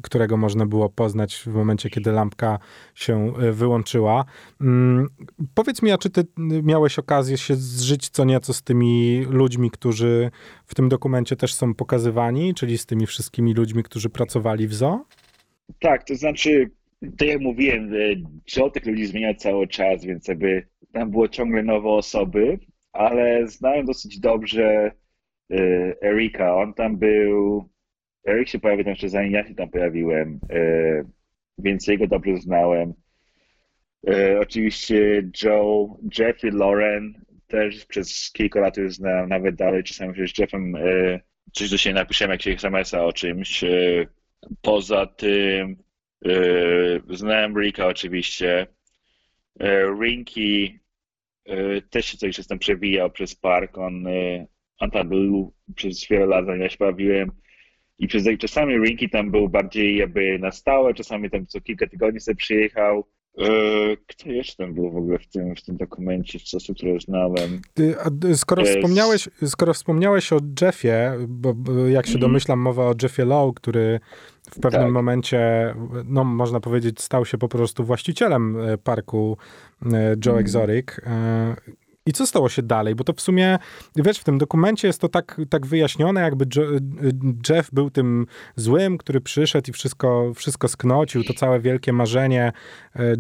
którego 0.03 0.37
można 0.37 0.67
było 0.67 0.89
poznać 0.89 1.37
w 1.37 1.47
momencie, 1.47 1.91
kiedy 1.91 2.13
lampka 2.13 2.59
się 2.95 3.33
e, 3.39 3.53
wyłączyła. 3.53 4.25
Mm, 4.61 5.09
powiedz 5.55 5.83
mi, 5.83 5.91
a 5.91 5.99
czy 5.99 6.11
ty 6.11 6.25
miałeś 6.63 6.99
okazję 6.99 7.39
się 7.39 7.57
zżyć 7.57 8.09
co 8.09 8.25
nieco 8.25 8.55
z 8.55 8.63
tymi 8.63 9.25
ludźmi, 9.31 9.71
którzy 9.71 10.31
w 10.67 10.75
tym 10.75 10.89
dokumencie 10.89 11.37
też 11.37 11.55
są 11.55 11.75
pokazywani, 11.75 12.55
czyli 12.55 12.79
z 12.79 12.87
tymi 12.87 13.07
wszystkimi 13.07 13.55
ludźmi, 13.55 13.83
którzy 13.83 14.11
pracowali 14.11 14.69
w 14.69 14.75
zoo? 14.75 15.05
Tak, 15.81 16.05
to 16.05 16.15
znaczy 16.15 16.71
tak 17.01 17.29
jak 17.29 17.41
mówiłem, 17.41 17.93
Joe 18.57 18.71
tych 18.71 18.87
ludzi 18.87 19.07
zmienia 19.07 19.35
cały 19.35 19.69
czas, 19.69 20.05
więc 20.05 20.29
jakby 20.29 20.67
tam 20.93 21.11
było 21.11 21.29
ciągle 21.29 21.63
nowe 21.63 21.89
osoby, 21.89 22.59
ale 22.93 23.47
znałem 23.47 23.87
dosyć 23.87 24.21
dobrze 24.21 24.93
y, 25.53 25.95
Erika. 26.03 26.57
On 26.57 26.75
tam 26.75 26.97
był, 26.97 27.69
Erik 28.29 28.49
się 28.49 28.59
pojawił 28.59 28.85
tam 28.85 28.91
jeszcze 28.91 29.09
zanim 29.09 29.33
ja 29.33 29.49
się 29.49 29.55
tam 29.55 29.69
pojawiłem, 29.69 30.41
y, 30.53 31.05
więc 31.59 31.87
jego 31.87 32.07
dobrze 32.07 32.37
znałem. 32.37 32.95
Y, 34.11 34.39
oczywiście 34.41 35.31
Joe, 35.43 35.97
Jeffrey 36.19 36.53
Lauren 36.53 37.15
też 37.47 37.87
przez 37.87 38.33
kilka 38.33 38.61
lat 38.61 38.77
już 38.77 38.95
znam, 38.95 39.29
nawet 39.29 39.55
dalej 39.55 39.85
czasami 39.85 40.17
się 40.17 40.27
z 40.29 40.39
Jeffem 40.39 40.75
coś 41.53 41.71
do 41.71 41.77
siebie 41.77 41.95
napiszemy, 41.95 42.35
jak 42.35 42.43
się 42.43 42.51
SMS-a 42.51 43.05
o 43.05 43.13
czymś. 43.13 43.65
Poza 44.63 45.07
tym 45.07 45.86
E, 45.86 45.86
znałem 47.11 47.61
Rika 47.61 47.87
oczywiście. 47.87 48.67
E, 49.61 49.87
Rinki 50.03 50.79
e, 51.45 51.83
też 51.83 52.07
się 52.07 52.19
coś 52.19 52.37
czasem 52.37 52.59
przewijał 52.59 53.11
przez 53.11 53.35
park. 53.35 53.79
On, 53.79 54.05
on 54.79 54.91
tam 54.91 55.09
był 55.09 55.55
przez 55.75 56.09
wiele 56.09 56.27
lat, 56.27 56.45
ja 56.59 56.69
się 56.69 56.77
bawiłem. 56.81 57.33
I 57.99 58.09
przez 58.09 58.25
czasami 58.39 58.79
Rinki 58.79 59.11
tam 59.11 59.31
był 59.31 59.49
bardziej 59.49 59.97
jakby 59.97 60.39
na 60.39 60.51
stałe, 60.51 60.95
czasami 60.95 61.31
tam 61.31 61.47
co 61.47 61.61
kilka 61.61 61.87
tygodni 61.87 62.21
sobie 62.21 62.37
przyjechał. 62.37 63.07
Kto 64.07 64.31
jeszcze 64.31 64.69
był 64.69 64.91
w 64.91 64.97
ogóle 64.97 65.19
w 65.19 65.27
tym, 65.27 65.57
w 65.57 65.63
tym 65.63 65.77
dokumencie, 65.77 66.39
z 66.39 66.55
osób, 66.55 66.77
które 66.77 67.01
znałem? 67.01 67.61
Skoro 68.35 68.65
wspomniałeś, 68.65 69.29
skoro 69.47 69.75
wspomniałeś 69.75 70.33
o 70.33 70.39
Jeffie, 70.61 71.13
bo 71.29 71.55
jak 71.89 72.07
się 72.07 72.15
mhm. 72.15 72.21
domyślam, 72.21 72.59
mowa 72.59 72.85
o 72.85 72.95
Jeffie 73.03 73.25
Lowe, 73.25 73.53
który 73.57 74.01
w 74.51 74.61
pewnym 74.61 74.83
tak. 74.83 74.93
momencie, 74.93 75.75
no 76.05 76.25
można 76.25 76.61
powiedzieć, 76.61 77.01
stał 77.01 77.25
się 77.25 77.39
po 77.39 77.49
prostu 77.49 77.85
właścicielem 77.85 78.61
e, 78.61 78.79
parku 78.79 79.37
e, 79.83 80.17
Joe 80.27 80.33
mm. 80.33 80.41
Exotic. 80.41 80.87
E, 82.07 82.11
I 82.11 82.13
co 82.13 82.27
stało 82.27 82.49
się 82.49 82.63
dalej? 82.63 82.95
Bo 82.95 83.05
to 83.05 83.13
w 83.13 83.21
sumie, 83.21 83.59
wiesz, 83.97 84.19
w 84.19 84.25
tym 84.25 84.39
dokumencie 84.39 84.89
jest 84.89 85.01
to 85.01 85.09
tak, 85.09 85.41
tak 85.51 85.67
wyjaśnione, 85.67 86.21
jakby 86.21 86.47
Jeff 87.49 87.71
był 87.73 87.91
tym 87.91 88.27
złym, 88.57 88.99
który 88.99 89.21
przyszedł 89.21 89.71
i 89.71 89.73
wszystko, 89.73 90.33
wszystko 90.35 90.69
sknocił, 90.69 91.25
to 91.25 91.35
całe 91.35 91.61
wielkie 91.61 91.93
marzenie 91.93 92.53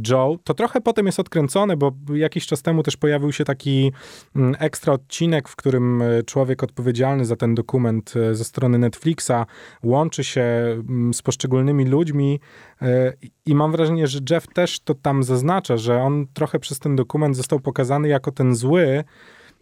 Joe. 0.09 0.39
To 0.45 0.55
trochę 0.55 0.81
potem 0.81 1.07
jest 1.07 1.21
odkręcone, 1.21 1.77
bo 1.77 1.93
jakiś 2.15 2.47
czas 2.47 2.63
temu 2.63 2.83
też 2.83 2.97
pojawił 2.97 3.33
się 3.33 3.45
taki 3.45 3.93
mm, 4.37 4.57
ekstra 4.59 4.93
odcinek, 4.93 5.49
w 5.49 5.57
którym 5.57 6.03
człowiek 6.27 6.63
odpowiedzialny 6.63 7.25
za 7.25 7.37
ten 7.37 7.55
dokument 7.55 8.15
ze 8.33 8.45
strony 8.45 8.79
Netflixa 8.79 9.47
łączy 9.83 10.25
się 10.25 10.43
mm, 10.43 11.15
z 11.15 11.23
poszczególnymi 11.23 11.85
ludźmi 11.85 12.41
i 13.47 13.55
mam 13.55 13.73
wrażenie, 13.73 14.07
że 14.07 14.19
Jeff 14.31 14.47
też 14.47 14.81
to 14.81 14.95
tam 14.95 15.23
zaznacza, 15.23 15.77
że 15.77 16.03
on 16.03 16.27
trochę 16.35 16.59
przez 16.59 16.79
ten 16.79 16.97
dokument 16.97 17.37
został 17.37 17.61
pokazany 17.61 18.09
jako 18.09 18.33
ten 18.33 18.55
zły, 18.55 18.76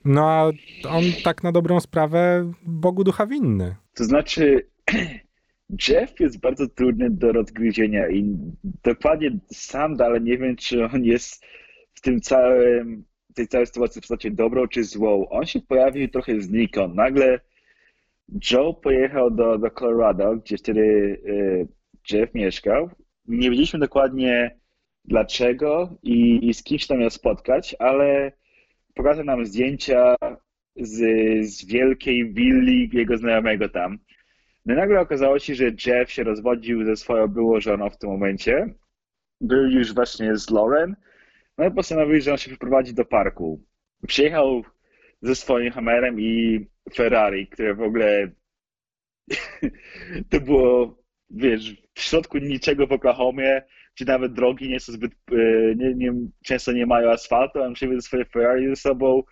no 0.05 0.29
a 0.29 0.53
on 0.89 1.05
tak 1.25 1.43
na 1.43 1.53
dobrą 1.53 1.81
sprawę 1.81 2.53
Bogu 2.63 3.05
ducha 3.05 3.27
winny. 3.27 3.77
To 3.95 4.05
znaczy, 4.05 4.67
Jeff 5.89 6.21
jest 6.21 6.41
bardzo 6.41 6.69
trudny 6.69 7.11
do 7.11 7.33
rozgryzienia 7.33 8.09
i 8.09 8.37
dokładnie 8.85 9.31
sam 9.53 9.97
dalej 9.97 10.23
nie 10.23 10.39
wiem, 10.39 10.57
czy 10.57 10.85
on 10.85 11.05
jest 11.05 11.45
w 11.95 12.01
tym 12.01 12.21
całym, 12.21 13.05
tej 13.35 13.49
całej 13.49 13.67
sytuacji 13.67 14.01
w 14.01 14.03
postaci 14.03 14.33
dobrą 14.33 14.69
czy 14.69 14.85
złą. 14.85 15.29
On 15.29 15.47
się 15.47 15.61
pojawił 15.61 16.09
trochę 16.09 16.41
znikąd. 16.41 16.95
Nagle 16.95 17.41
Joe 18.51 18.75
pojechał 18.75 19.31
do, 19.31 19.59
do 19.59 19.71
Colorado, 19.71 20.37
gdzie 20.37 20.59
wtedy 20.59 20.81
y, 20.81 21.69
Jeff 22.11 22.35
mieszkał 22.35 22.91
nie 23.27 23.51
wiedzieliśmy 23.51 23.79
dokładnie 23.79 24.57
dlaczego 25.05 25.97
i, 26.03 26.49
i 26.49 26.55
z 26.55 26.63
kim 26.63 26.79
się 26.79 26.87
tam 26.87 26.99
miał 26.99 27.11
spotkać, 27.11 27.77
ale 27.79 28.33
pokazał 28.95 29.25
nam 29.25 29.47
zdjęcia 29.47 30.17
z, 30.77 30.99
z 31.49 31.67
wielkiej 31.67 32.33
willi 32.33 32.91
jego 32.93 33.17
znajomego 33.17 33.69
tam. 33.69 33.99
No 34.67 34.75
i 34.75 34.77
nagle 34.77 35.01
okazało 35.01 35.39
się, 35.39 35.55
że 35.55 35.65
Jeff 35.87 36.13
się 36.13 36.25
rozwodził 36.25 36.85
ze 36.85 36.97
swoją 36.97 37.29
byłą 37.29 37.61
żoną 37.61 37.91
w 37.91 37.99
tym 37.99 38.11
momencie. 38.11 38.75
Był 39.41 39.71
już 39.71 39.95
właśnie 39.95 40.37
z 40.37 40.51
Lauren 40.51 40.97
No 41.59 41.67
i 41.67 41.71
postanowił, 41.71 42.21
że 42.21 42.33
on 42.33 42.39
się 42.39 42.51
wyprowadzi 42.51 42.95
do 42.95 43.05
parku. 43.05 43.61
Przyjechał 44.07 44.63
ze 45.23 45.35
swoim 45.35 45.73
Hammerem 45.73 46.21
i 46.21 46.67
Ferrari, 46.95 47.47
które 47.47 47.75
w 47.75 47.83
ogóle 47.83 48.31
to 50.31 50.41
było, 50.41 50.99
wiesz, 51.31 51.83
w 51.95 52.01
środku 52.01 52.39
niczego 52.39 52.87
w 52.87 52.93
Oklahomie, 52.93 53.63
gdzie 53.97 54.05
nawet 54.05 54.33
drogi 54.33 54.69
nie 54.69 54.81
są 54.81 54.93
zbyt, 54.93 55.13
e, 55.33 55.75
nie, 55.77 55.95
nie, 55.95 56.13
często 56.45 56.73
nie 56.73 56.87
mają 56.87 57.11
asfaltu, 57.11 57.63
on 57.63 57.75
przywiózł 57.75 58.07
swoje 58.07 58.25
Ferrari 58.25 58.69
ze 58.69 58.77
sobą, 58.77 59.23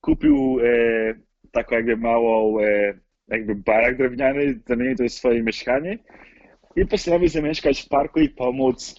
kupił 0.00 0.58
e, 0.60 1.14
taką 1.52 1.74
jakby 1.74 1.96
małą 1.96 2.60
e, 2.60 2.94
jakby 3.28 3.54
barak 3.54 3.96
drewniany, 3.96 4.60
zamienił 4.66 4.96
to 4.96 5.04
w 5.04 5.08
swoje 5.08 5.42
mieszkanie 5.42 5.98
i 6.76 6.86
postanowił 6.86 7.28
zamieszkać 7.28 7.80
w 7.80 7.88
parku 7.88 8.20
i 8.20 8.28
pomóc 8.28 8.94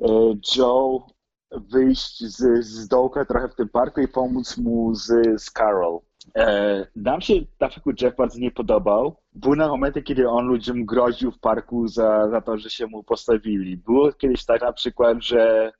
e, 0.00 0.34
Joe 0.56 1.06
wyjść 1.50 2.24
z, 2.24 2.64
z 2.64 2.88
dołka 2.88 3.24
trochę 3.24 3.48
w 3.48 3.54
tym 3.54 3.68
parku 3.68 4.00
i 4.00 4.08
pomóc 4.08 4.58
mu 4.58 4.94
z, 4.94 5.06
z 5.42 5.50
Carol. 5.50 5.98
E, 6.36 6.86
nam 6.96 7.20
się 7.20 7.34
Trafficu 7.58 7.90
Jeff 8.02 8.16
bardzo 8.16 8.38
nie 8.38 8.50
podobał. 8.50 9.21
Były 9.34 9.56
na 9.56 9.68
momenty, 9.68 10.02
kiedy 10.02 10.28
on 10.28 10.46
ludziom 10.46 10.84
groził 10.84 11.30
w 11.30 11.38
parku 11.38 11.88
za, 11.88 12.28
za 12.30 12.40
to, 12.40 12.58
że 12.58 12.70
się 12.70 12.86
mu 12.86 13.02
postawili. 13.02 13.76
Było 13.76 14.12
kiedyś 14.12 14.44
tak 14.44 14.60
na 14.60 14.72
przykład, 14.72 15.18
że 15.20 15.72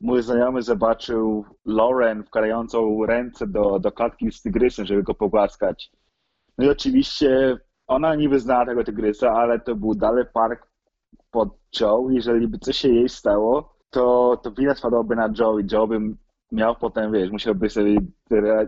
mój 0.00 0.22
znajomy 0.22 0.62
zobaczył 0.62 1.44
Lauren 1.64 2.24
wkładającą 2.24 3.06
ręce 3.06 3.46
do, 3.46 3.78
do 3.78 3.92
klatki 3.92 4.32
z 4.32 4.42
tygrysem, 4.42 4.86
żeby 4.86 5.02
go 5.02 5.14
pogłaskać. 5.14 5.90
No 6.58 6.64
i 6.64 6.68
oczywiście 6.68 7.58
ona 7.86 8.14
niby 8.14 8.40
znała 8.40 8.66
tego 8.66 8.84
tygrysa, 8.84 9.32
ale 9.32 9.60
to 9.60 9.74
był 9.74 9.94
dalej 9.94 10.24
park 10.34 10.68
pod 11.30 11.48
Joe. 11.80 12.08
Jeżeli 12.10 12.48
by 12.48 12.58
coś 12.58 12.76
się 12.76 12.88
jej 12.88 13.08
stało, 13.08 13.76
to, 13.90 14.36
to 14.42 14.50
wina 14.50 14.74
spadłaby 14.74 15.16
na 15.16 15.32
Joe 15.38 15.58
i 15.58 15.66
Joe 15.72 15.86
by 15.86 15.98
miał 16.52 16.76
potem, 16.76 17.12
wiesz, 17.12 17.30
musiałby 17.30 17.70
sobie 17.70 17.96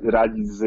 radzić 0.05 0.49
z, 0.49 0.64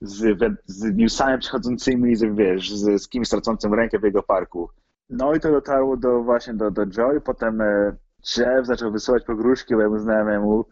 z, 0.00 0.38
z 0.66 0.96
newsami 0.96 1.38
przychodzącymi, 1.38 2.16
z, 2.16 2.36
wiesz, 2.36 2.74
z, 2.74 3.02
z 3.02 3.08
kimś 3.08 3.28
tracącym 3.28 3.74
rękę 3.74 3.98
w 3.98 4.04
jego 4.04 4.22
parku. 4.22 4.70
No 5.10 5.34
i 5.34 5.40
to 5.40 5.50
dotarło 5.50 5.96
do, 5.96 6.22
właśnie 6.22 6.54
do, 6.54 6.70
do 6.70 6.82
Joe 6.82 7.16
i 7.16 7.20
potem 7.20 7.60
e, 7.60 7.96
Jeff 8.36 8.66
zaczął 8.66 8.92
wysyłać 8.92 9.24
pogróżki 9.24 9.74
mojemu 9.74 9.98
znajomemu, 9.98 10.64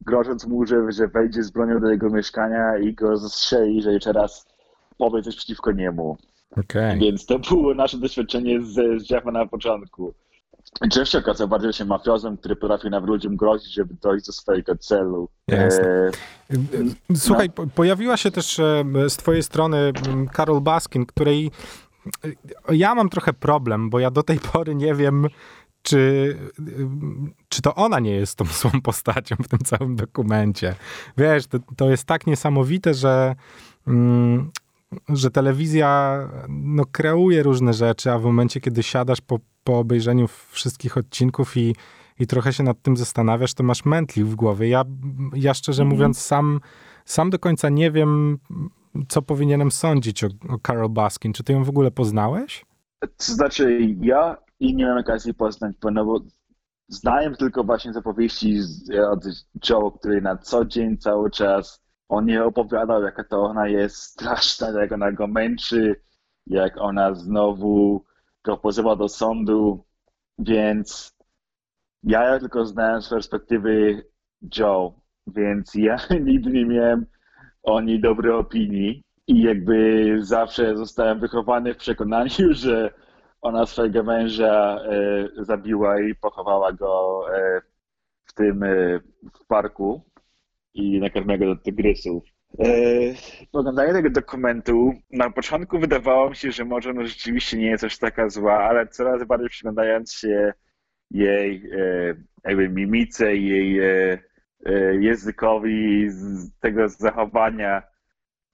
grożąc 0.00 0.46
mu, 0.46 0.66
że, 0.66 0.92
że 0.92 1.08
wejdzie 1.08 1.42
z 1.42 1.50
bronią 1.50 1.80
do 1.80 1.90
jego 1.90 2.10
mieszkania 2.10 2.78
i 2.78 2.94
go 2.94 3.16
zastrzeli, 3.16 3.82
że 3.82 3.92
jeszcze 3.92 4.12
raz 4.12 4.46
powie 4.98 5.22
coś 5.22 5.36
przeciwko 5.36 5.72
niemu. 5.72 6.16
Okay. 6.56 6.98
Więc 6.98 7.26
to 7.26 7.38
było 7.38 7.74
nasze 7.74 7.98
doświadczenie 7.98 8.62
z, 8.62 9.02
z 9.02 9.10
Jeffa 9.10 9.30
na 9.30 9.46
początku. 9.46 10.14
Jeff 10.96 11.08
się 11.08 11.18
okazał 11.18 11.48
bardziej 11.48 11.72
się 11.72 11.84
mafiozem, 11.84 12.36
który 12.36 12.56
potrafił 12.56 12.90
nawet 12.90 13.10
ludziom 13.10 13.36
grozić, 13.36 13.74
żeby 13.74 13.94
dojść 13.94 14.26
do 14.26 14.32
swojego 14.32 14.76
celu. 14.76 15.28
Jasne. 15.48 16.10
E, 16.50 16.56
Słuchaj, 17.16 17.50
no. 17.58 17.66
pojawiła 17.74 18.16
się 18.16 18.30
też 18.30 18.58
e, 18.58 18.84
z 19.08 19.16
twojej 19.16 19.42
strony 19.42 19.92
Carol 20.36 20.60
Baskin, 20.60 21.06
której 21.06 21.50
e, 22.68 22.76
ja 22.76 22.94
mam 22.94 23.08
trochę 23.08 23.32
problem, 23.32 23.90
bo 23.90 23.98
ja 23.98 24.10
do 24.10 24.22
tej 24.22 24.38
pory 24.52 24.74
nie 24.74 24.94
wiem, 24.94 25.26
czy, 25.82 26.36
czy 27.48 27.62
to 27.62 27.74
ona 27.74 28.00
nie 28.00 28.14
jest 28.14 28.38
tą 28.38 28.44
złą 28.44 28.70
postacią 28.82 29.36
w 29.36 29.48
tym 29.48 29.58
całym 29.58 29.96
dokumencie. 29.96 30.74
Wiesz, 31.16 31.46
to, 31.46 31.58
to 31.76 31.90
jest 31.90 32.04
tak 32.04 32.26
niesamowite, 32.26 32.94
że, 32.94 33.34
mm, 33.86 34.50
że 35.08 35.30
telewizja 35.30 36.18
no, 36.48 36.84
kreuje 36.92 37.42
różne 37.42 37.72
rzeczy, 37.72 38.12
a 38.12 38.18
w 38.18 38.24
momencie, 38.24 38.60
kiedy 38.60 38.82
siadasz 38.82 39.20
po, 39.20 39.38
po 39.64 39.78
obejrzeniu 39.78 40.26
wszystkich 40.50 40.96
odcinków 40.96 41.56
i, 41.56 41.74
i 42.18 42.26
trochę 42.26 42.52
się 42.52 42.62
nad 42.62 42.82
tym 42.82 42.96
zastanawiasz, 42.96 43.54
to 43.54 43.62
masz 43.62 43.84
mętlik 43.84 44.26
w 44.26 44.34
głowie. 44.34 44.68
Ja, 44.68 44.84
ja 45.34 45.54
szczerze 45.54 45.82
mm 45.82 45.90
-hmm. 45.90 45.96
mówiąc, 45.96 46.20
sam, 46.20 46.60
sam 47.04 47.30
do 47.30 47.38
końca 47.38 47.68
nie 47.68 47.90
wiem, 47.90 48.38
co 49.08 49.22
powinienem 49.22 49.70
sądzić 49.70 50.24
o, 50.24 50.26
o 50.26 50.58
Carol 50.66 50.88
Baskin. 50.88 51.32
Czy 51.32 51.44
ty 51.44 51.52
ją 51.52 51.64
w 51.64 51.68
ogóle 51.68 51.90
poznałeś? 51.90 52.66
To 53.00 53.08
znaczy, 53.18 53.78
ja 54.00 54.36
i 54.60 54.74
nie 54.74 54.84
miałem 54.84 54.98
okazji 54.98 55.34
poznać, 55.34 55.76
bo, 55.82 55.90
no 55.90 56.04
bo 56.04 56.20
znałem 56.88 57.34
tylko 57.34 57.64
właśnie 57.64 57.92
zapowieści 57.92 58.60
od 59.10 59.24
Joe, 59.68 59.90
który 59.90 60.20
na 60.20 60.36
co 60.36 60.64
dzień, 60.64 60.98
cały 60.98 61.30
czas 61.30 61.82
on 62.08 62.24
nie 62.24 62.44
opowiadał, 62.44 63.02
jaka 63.02 63.24
to 63.24 63.42
ona 63.42 63.68
jest 63.68 63.96
straszna, 63.96 64.80
jak 64.80 64.92
ona 64.92 65.12
go 65.12 65.26
męczy, 65.26 66.00
jak 66.46 66.76
ona 66.78 67.14
znowu 67.14 68.04
go 68.44 68.56
pozywa 68.56 68.96
do 68.96 69.08
sądu, 69.08 69.84
więc 70.38 71.16
ja 72.02 72.38
tylko 72.38 72.66
znałem 72.66 73.02
z 73.02 73.08
perspektywy 73.08 74.04
Joe, 74.58 75.00
więc 75.26 75.74
ja 75.74 75.96
nigdy 76.26 76.50
nie 76.50 76.64
miałem 76.64 77.06
o 77.62 77.80
niej 77.80 78.00
dobrej 78.00 78.32
opinii 78.32 79.02
i 79.26 79.42
jakby 79.42 80.16
zawsze 80.20 80.76
zostałem 80.76 81.20
wychowany 81.20 81.74
w 81.74 81.76
przekonaniu, 81.76 82.52
że 82.62 82.90
ona 83.40 83.66
swojego 83.66 84.02
męża 84.02 84.80
e, 84.84 85.28
zabiła 85.44 86.00
i 86.00 86.14
pochowała 86.14 86.72
go 86.72 87.24
e, 87.36 87.62
w 88.24 88.34
tym 88.34 88.62
e, 88.62 89.00
w 89.42 89.46
parku 89.46 90.02
i 90.74 91.00
nakarmiła 91.00 91.38
go 91.38 91.54
do 91.54 91.62
tygrysów. 91.62 92.24
Po 93.52 93.58
oglądaniu 93.58 93.92
tego 93.92 94.10
dokumentu 94.10 94.92
na 95.10 95.30
początku 95.30 95.78
wydawało 95.78 96.30
mi 96.30 96.36
się, 96.36 96.52
że 96.52 96.64
może 96.64 96.90
ona 96.90 97.04
rzeczywiście 97.06 97.58
nie 97.58 97.66
jest 97.66 97.84
aż 97.84 97.98
taka 97.98 98.28
zła, 98.28 98.58
ale 98.58 98.86
coraz 98.86 99.24
bardziej 99.24 99.48
przyglądając 99.48 100.12
się 100.12 100.52
jej 101.10 101.70
jakby 102.44 102.68
mimice, 102.68 103.36
jej 103.36 103.80
językowi, 105.00 106.08
tego 106.60 106.88
zachowania, 106.88 107.82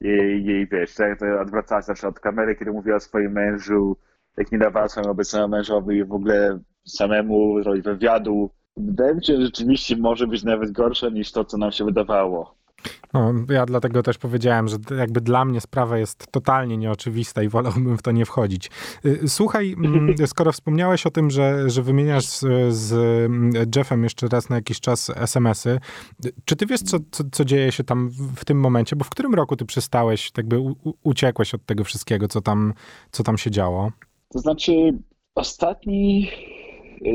jej, 0.01 0.45
jej 0.45 0.67
wiesz, 0.67 0.95
tak, 0.95 1.23
odwracała 1.41 1.83
się 1.83 2.09
od 2.09 2.21
kamery, 2.21 2.57
kiedy 2.57 2.73
mówiła 2.73 2.97
o 2.97 3.01
swoim 3.01 3.33
mężu, 3.33 3.97
jak 4.37 4.53
nie 4.53 4.59
dawała 4.59 4.89
swojemu 4.89 5.13
obecnemu 5.13 5.49
mężowi 5.49 6.05
w 6.05 6.13
ogóle 6.13 6.59
samemu 6.87 7.63
zrobić 7.63 7.85
wywiadu. 7.85 8.51
Wydaje 8.77 9.15
mi 9.15 9.25
się, 9.25 9.37
że 9.37 9.43
rzeczywiście 9.43 9.97
może 9.97 10.27
być 10.27 10.45
nawet 10.45 10.73
gorsze 10.73 11.11
niż 11.11 11.33
to, 11.33 11.45
co 11.45 11.59
nam 11.59 11.73
się 11.73 11.85
wydawało. 11.85 12.59
No, 13.14 13.33
ja 13.49 13.66
dlatego 13.66 14.03
też 14.03 14.18
powiedziałem, 14.18 14.68
że 14.68 14.77
jakby 14.99 15.21
dla 15.21 15.44
mnie 15.44 15.61
sprawa 15.61 15.99
jest 15.99 16.27
totalnie 16.31 16.77
nieoczywista 16.77 17.42
i 17.42 17.49
wolałbym 17.49 17.99
w 17.99 18.03
to 18.03 18.12
nie 18.12 18.25
wchodzić. 18.25 18.71
Y, 19.05 19.29
słuchaj, 19.29 19.73
mm, 19.73 20.14
skoro 20.27 20.53
wspomniałeś 20.53 21.07
o 21.07 21.11
tym, 21.11 21.31
że, 21.31 21.71
że 21.71 21.83
wymieniasz 21.83 22.25
z, 22.25 22.75
z 22.75 22.94
Jeffem 23.77 24.05
jeszcze 24.05 24.29
raz 24.29 24.49
na 24.49 24.57
jakiś 24.57 24.81
czas 24.81 25.11
SMS-y, 25.16 25.81
czy 26.44 26.57
ty 26.57 26.66
wiesz, 26.66 26.81
co, 26.81 26.99
co, 27.11 27.25
co, 27.33 27.44
dzieje 27.44 27.73
się 27.73 27.85
tam 27.85 28.11
w 28.37 28.44
tym 28.44 28.61
momencie? 28.61 28.97
Bo 28.97 29.05
w 29.05 29.11
którym 29.11 29.35
roku 29.35 29.57
ty 29.57 29.64
przestałeś, 29.64 30.31
jakby 30.37 30.57
uciekłeś 31.03 31.55
od 31.55 31.66
tego 31.66 31.85
wszystkiego, 31.85 32.29
co 32.29 32.40
tam, 32.40 32.75
co 33.11 33.23
tam 33.23 33.38
się 33.38 33.51
działo? 33.51 33.92
To 34.29 34.38
znaczy, 34.38 34.73
ostatni 35.35 36.31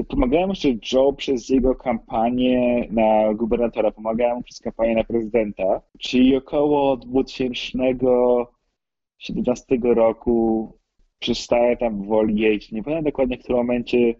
pomagałem 0.07 0.49
jeszcze 0.49 0.69
Joe 0.91 1.13
przez 1.13 1.49
jego 1.49 1.75
kampanię 1.75 2.87
na 2.91 3.33
gubernatora, 3.33 3.91
pomagałem 3.91 4.35
mu 4.35 4.43
przez 4.43 4.59
kampanię 4.59 4.95
na 4.95 5.03
prezydenta, 5.03 5.81
czyli 5.99 6.35
około 6.35 6.97
2017 6.97 9.77
roku 9.95 10.71
przestaję 11.19 11.77
tam 11.77 12.07
woli 12.07 12.41
jeździć. 12.41 12.71
Nie 12.71 12.83
pamiętam 12.83 13.05
dokładnie 13.05 13.37
w 13.37 13.39
którym 13.39 13.57
momencie 13.57 14.15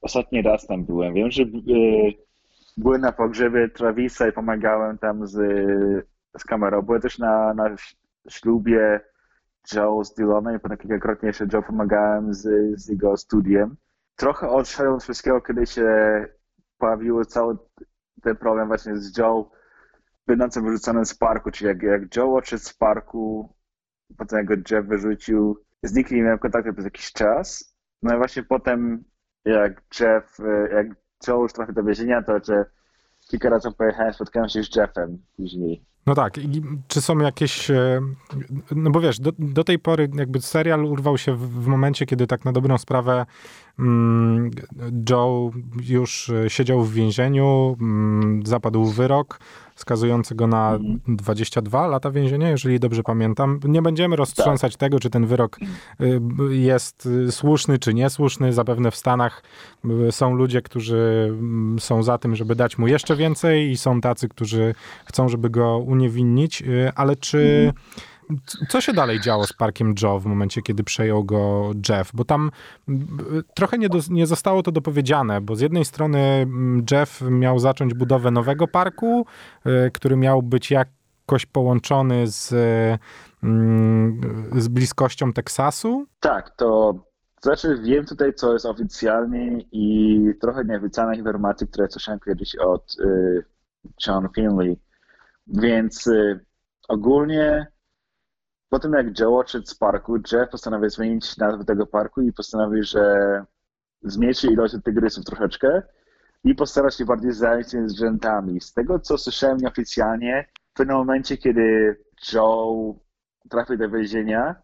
ostatni 0.00 0.42
raz 0.42 0.66
tam 0.66 0.84
byłem. 0.84 1.14
Wiem, 1.14 1.30
że 1.30 1.42
y, 1.42 2.14
byłem 2.76 3.00
na 3.00 3.12
pogrzebie 3.12 3.68
Travisa 3.68 4.28
i 4.28 4.32
pomagałem 4.32 4.98
tam 4.98 5.26
z, 5.26 5.32
z 6.38 6.44
kamerą. 6.44 6.82
Byłem 6.82 7.00
też 7.00 7.18
na, 7.18 7.54
na 7.54 7.76
ślubie 8.28 9.00
Joe 9.74 10.04
z 10.04 10.14
Dylanem 10.14 10.56
i 10.56 10.60
kilkakrotnie 10.78 11.26
jeszcze 11.26 11.46
Joe 11.52 11.62
pomagałem 11.62 12.34
z, 12.34 12.48
z 12.80 12.88
jego 12.88 13.16
studiem. 13.16 13.76
Trochę 14.16 14.48
odszedłem 14.48 14.94
od 14.94 15.02
wszystkiego, 15.02 15.40
kiedy 15.40 15.66
się 15.66 15.86
pojawił 16.78 17.24
cały 17.24 17.56
ten 18.22 18.36
problem 18.36 18.68
właśnie 18.68 18.96
z 18.96 19.18
Joe 19.18 19.50
będącym 20.26 20.64
wyrzuconym 20.64 21.06
z 21.06 21.14
parku, 21.14 21.50
czyli 21.50 21.68
jak, 21.68 21.82
jak 21.82 22.16
Joe 22.16 22.36
odszedł 22.36 22.62
z 22.62 22.74
parku, 22.74 23.54
potem 24.16 24.38
jak 24.38 24.46
go 24.46 24.54
Jeff 24.70 24.86
wyrzucił, 24.86 25.64
z 25.82 25.94
nikim 25.94 26.16
nie 26.16 26.22
miałem 26.22 26.38
kontaktu 26.38 26.72
przez 26.72 26.84
jakiś 26.84 27.12
czas. 27.12 27.76
No 28.02 28.14
i 28.14 28.18
właśnie 28.18 28.42
potem 28.42 29.04
jak 29.44 29.82
Jeff, 30.00 30.38
jak 30.72 30.86
Joe 31.28 31.42
już 31.42 31.52
trafił 31.52 31.74
do 31.74 31.84
więzienia, 31.84 32.22
to 32.22 32.32
że 32.44 32.64
kilka 33.30 33.50
razy 33.50 33.72
pojechałem, 33.72 34.14
spotkałem 34.14 34.48
się 34.48 34.62
z 34.62 34.76
Jeffem 34.76 35.18
później. 35.36 35.84
No 36.06 36.14
tak, 36.14 36.38
i 36.38 36.62
czy 36.88 37.00
są 37.00 37.18
jakieś, 37.18 37.70
e, 37.70 38.00
no 38.70 38.90
bo 38.90 39.00
wiesz, 39.00 39.20
do, 39.20 39.32
do 39.38 39.64
tej 39.64 39.78
pory 39.78 40.10
jakby 40.14 40.40
serial 40.40 40.84
urwał 40.84 41.18
się 41.18 41.36
w, 41.36 41.62
w 41.62 41.66
momencie, 41.66 42.06
kiedy 42.06 42.26
tak 42.26 42.44
na 42.44 42.52
dobrą 42.52 42.78
sprawę 42.78 43.26
mm, 43.78 44.50
Joe 45.10 45.50
już 45.82 46.32
siedział 46.48 46.82
w 46.82 46.92
więzieniu, 46.92 47.76
mm, 47.80 48.46
zapadł 48.46 48.84
wyrok 48.84 49.40
skazujący 49.74 50.34
go 50.34 50.46
na 50.46 50.78
22 51.08 51.78
mhm. 51.78 51.92
lata 51.92 52.10
więzienia, 52.10 52.50
jeżeli 52.50 52.80
dobrze 52.80 53.02
pamiętam. 53.02 53.60
Nie 53.64 53.82
będziemy 53.82 54.16
roztrząsać 54.16 54.72
tak. 54.72 54.80
tego, 54.80 55.00
czy 55.00 55.10
ten 55.10 55.26
wyrok 55.26 55.58
y, 56.00 56.20
jest 56.50 57.06
y, 57.06 57.32
słuszny, 57.32 57.78
czy 57.78 57.94
niesłuszny. 57.94 58.52
Zapewne 58.52 58.90
w 58.90 58.96
Stanach 58.96 59.42
y, 60.08 60.12
są 60.12 60.34
ludzie, 60.34 60.62
którzy 60.62 61.26
mm, 61.28 61.78
są 61.78 62.02
za 62.02 62.18
tym, 62.18 62.36
żeby 62.36 62.54
dać 62.54 62.78
mu 62.78 62.86
jeszcze 62.86 63.16
więcej 63.16 63.70
i 63.70 63.76
są 63.76 64.00
tacy, 64.00 64.28
którzy 64.28 64.74
chcą, 65.04 65.28
żeby 65.28 65.50
go 65.50 65.78
uniewinnić, 65.78 66.62
ale 66.94 67.16
czy 67.16 67.38
mhm. 67.66 68.04
Co 68.68 68.80
się 68.80 68.92
dalej 68.92 69.20
działo 69.20 69.46
z 69.46 69.52
parkiem 69.52 69.94
Joe 70.02 70.20
w 70.20 70.26
momencie, 70.26 70.62
kiedy 70.62 70.84
przejął 70.84 71.24
go 71.24 71.70
Jeff? 71.88 72.10
Bo 72.14 72.24
tam 72.24 72.50
trochę 73.54 73.78
nie, 73.78 73.88
do, 73.88 73.98
nie 74.10 74.26
zostało 74.26 74.62
to 74.62 74.72
dopowiedziane, 74.72 75.40
bo 75.40 75.56
z 75.56 75.60
jednej 75.60 75.84
strony 75.84 76.46
Jeff 76.90 77.20
miał 77.30 77.58
zacząć 77.58 77.94
budowę 77.94 78.30
nowego 78.30 78.68
parku, 78.68 79.26
y, 79.66 79.90
który 79.90 80.16
miał 80.16 80.42
być 80.42 80.70
jakoś 80.70 81.46
połączony 81.46 82.26
z, 82.26 82.48
z 84.56 84.68
bliskością 84.68 85.32
Teksasu. 85.32 86.06
Tak, 86.20 86.50
to 86.56 86.94
znaczy 87.44 87.78
wiem 87.82 88.06
tutaj, 88.06 88.34
co 88.34 88.52
jest 88.52 88.66
oficjalnie 88.66 89.64
i 89.72 90.18
trochę 90.40 90.64
nieoficjalne 90.64 91.16
informacji, 91.16 91.68
które 91.68 91.88
słyszałem 91.90 92.20
kiedyś 92.20 92.56
od 92.56 92.96
y, 93.00 93.44
John 94.06 94.28
Finley. 94.34 94.80
Więc 95.46 96.06
y, 96.06 96.40
ogólnie 96.88 97.66
po 98.74 98.78
tym 98.78 98.92
jak 98.92 99.18
Joe 99.18 99.38
odszedł 99.38 99.66
z 99.66 99.74
parku, 99.74 100.16
Jeff 100.32 100.50
postanowił 100.50 100.90
zmienić 100.90 101.36
nazwę 101.36 101.64
tego 101.64 101.86
parku 101.86 102.22
i 102.22 102.32
postanowił, 102.32 102.82
że 102.82 103.44
zmniejszy 104.02 104.46
ilość 104.46 104.74
tygrysów 104.84 105.24
troszeczkę 105.24 105.82
i 106.44 106.54
postarać 106.54 106.96
się 106.96 107.04
bardziej 107.04 107.32
zająć 107.32 107.70
się 107.70 107.88
zwierzętami. 107.88 108.60
Z 108.60 108.72
tego, 108.72 108.98
co 108.98 109.18
słyszałem 109.18 109.58
nieoficjalnie, 109.58 110.48
w 110.70 110.76
pewnym 110.76 110.96
momencie, 110.96 111.36
kiedy 111.36 111.96
Joe 112.32 112.98
trafił 113.50 113.76
do 113.76 113.90
więzienia, 113.90 114.54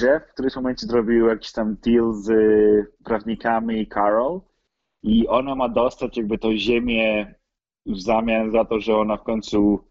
Jeff 0.00 0.22
w 0.28 0.32
którymś 0.32 0.56
momencie 0.56 0.86
zrobił 0.86 1.26
jakiś 1.26 1.52
tam 1.52 1.76
deal 1.76 2.12
z 2.12 2.30
prawnikami 3.04 3.88
Carol 3.88 4.40
i 5.02 5.28
ona 5.28 5.54
ma 5.54 5.68
dostać 5.68 6.16
jakby 6.16 6.38
tą 6.38 6.56
ziemię 6.56 7.34
w 7.86 8.00
zamian 8.00 8.52
za 8.52 8.64
to, 8.64 8.80
że 8.80 8.96
ona 8.96 9.16
w 9.16 9.24
końcu 9.24 9.84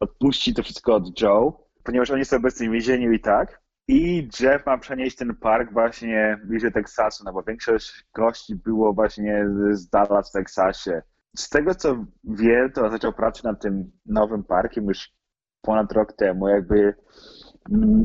odpuści 0.00 0.54
to 0.54 0.62
wszystko 0.62 0.94
od 0.94 1.20
Joe 1.20 1.67
ponieważ 1.88 2.10
oni 2.10 2.24
są 2.24 2.36
obecnie 2.36 2.68
w 2.68 2.72
więzieniu 2.72 3.12
i 3.12 3.20
tak. 3.20 3.60
I 3.88 4.28
Jeff 4.40 4.66
ma 4.66 4.78
przenieść 4.78 5.16
ten 5.16 5.34
park 5.34 5.72
właśnie 5.72 6.40
bliżej 6.44 6.72
Teksasu, 6.72 7.24
no 7.24 7.32
bo 7.32 7.42
większość 7.42 8.04
gości 8.14 8.54
było 8.56 8.92
właśnie 8.92 9.46
z 9.70 9.88
Dallas 9.88 10.30
w 10.30 10.32
Teksasie. 10.32 11.02
Z 11.36 11.48
tego 11.48 11.74
co 11.74 12.04
wiem, 12.24 12.72
to 12.72 12.90
zaczął 12.90 13.12
pracę 13.12 13.40
nad 13.44 13.62
tym 13.62 13.90
nowym 14.06 14.44
parkiem 14.44 14.84
już 14.84 15.12
ponad 15.62 15.92
rok 15.92 16.12
temu, 16.12 16.48
jakby 16.48 16.94
mm, 17.72 18.02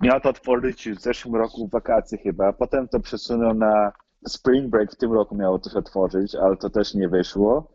miał 0.00 0.20
to 0.20 0.28
otworzyć 0.28 0.90
w 0.90 1.00
zeszłym 1.00 1.36
roku 1.36 1.68
w 1.68 1.70
wakacje 1.70 2.18
chyba, 2.18 2.52
potem 2.52 2.88
to 2.88 3.00
przesunął 3.00 3.54
na 3.54 3.92
Spring 4.28 4.70
Break, 4.70 4.92
w 4.92 4.96
tym 4.96 5.12
roku 5.12 5.36
miało 5.36 5.58
to 5.58 5.70
się 5.70 5.78
otworzyć, 5.78 6.34
ale 6.34 6.56
to 6.56 6.70
też 6.70 6.94
nie 6.94 7.08
wyszło. 7.08 7.72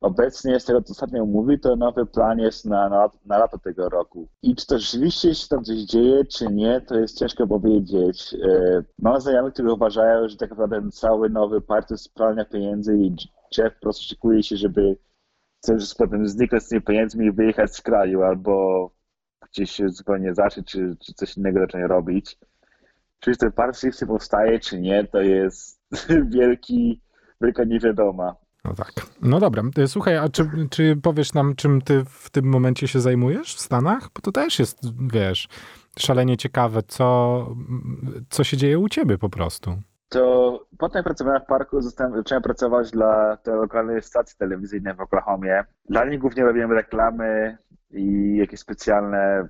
Obecnie, 0.00 0.60
z 0.60 0.64
tego 0.64 0.82
co 0.82 0.90
ostatnio 0.90 1.26
mówi, 1.26 1.60
to 1.60 1.76
nowy 1.76 2.06
plan 2.06 2.38
jest 2.38 2.64
na, 2.64 2.88
na, 2.88 3.10
na 3.24 3.38
lato 3.38 3.58
tego 3.58 3.88
roku. 3.88 4.28
I 4.42 4.54
czy 4.56 4.66
to 4.66 4.78
rzeczywiście 4.78 5.34
się 5.34 5.48
tam 5.48 5.64
coś 5.64 5.78
dzieje, 5.78 6.24
czy 6.24 6.46
nie, 6.46 6.80
to 6.80 6.98
jest 6.98 7.18
ciężko 7.18 7.46
powiedzieć. 7.46 8.34
E, 8.34 8.82
mam 8.98 9.20
znajomych, 9.20 9.52
którzy 9.54 9.72
uważają, 9.72 10.28
że 10.28 10.36
tak 10.36 10.50
naprawdę 10.50 10.90
cały 10.90 11.30
nowy 11.30 11.60
jest 11.90 12.14
pralnia 12.14 12.44
pieniędzy 12.44 12.96
i 12.96 13.14
Jeff 13.58 13.74
po 13.74 13.80
prostu 13.80 14.04
szykuje 14.04 14.42
się, 14.42 14.56
żeby 14.56 14.96
coś 15.60 15.94
potem 15.94 16.28
zniknąć 16.28 16.64
z 16.64 16.68
tymi 16.68 16.82
pieniędzmi 16.82 17.26
i 17.26 17.32
wyjechać 17.32 17.76
z 17.76 17.82
kraju, 17.82 18.22
albo 18.22 18.90
gdzieś 19.50 19.70
się 19.70 19.88
zupełnie 19.88 20.34
zacząć, 20.34 20.66
czy, 20.66 20.96
czy 21.06 21.14
coś 21.14 21.36
innego 21.36 21.60
zacząć 21.60 21.84
robić. 21.84 22.38
Czy 23.18 23.36
ten 23.36 23.52
rzeczywiście 23.52 24.06
powstaje, 24.06 24.60
czy 24.60 24.80
nie, 24.80 25.04
to 25.04 25.20
jest 25.20 25.80
wielki, 26.34 27.02
wielka 27.40 27.64
niewiadoma. 27.64 28.36
No 28.64 28.74
tak. 28.74 28.92
No 29.22 29.40
dobra. 29.40 29.62
E, 29.78 29.86
słuchaj, 29.86 30.16
a 30.16 30.28
czy, 30.28 30.50
czy 30.70 30.96
powiesz 31.02 31.34
nam, 31.34 31.56
czym 31.56 31.82
ty 31.82 32.04
w 32.04 32.30
tym 32.30 32.44
momencie 32.44 32.88
się 32.88 33.00
zajmujesz 33.00 33.54
w 33.54 33.60
Stanach? 33.60 34.08
Bo 34.14 34.20
to 34.20 34.32
też 34.32 34.58
jest, 34.58 34.78
wiesz, 35.12 35.48
szalenie 35.98 36.36
ciekawe, 36.36 36.82
co, 36.82 37.46
co 38.30 38.44
się 38.44 38.56
dzieje 38.56 38.78
u 38.78 38.88
ciebie 38.88 39.18
po 39.18 39.28
prostu. 39.30 39.76
To 40.08 40.66
potem 40.78 41.04
pracowałem 41.04 41.42
w 41.42 41.46
parku, 41.46 41.80
zostałem, 41.80 42.16
zacząłem 42.16 42.42
pracować 42.42 42.90
dla 42.90 43.36
tej 43.36 43.54
lokalnej 43.54 44.02
stacji 44.02 44.36
telewizyjnej 44.38 44.94
w 44.94 45.00
Oklahomie. 45.00 45.64
Dla 45.88 46.04
nich 46.04 46.18
głównie 46.18 46.44
robiłem 46.44 46.72
reklamy 46.72 47.58
i 47.90 48.36
jakieś 48.36 48.60
specjalne 48.60 49.48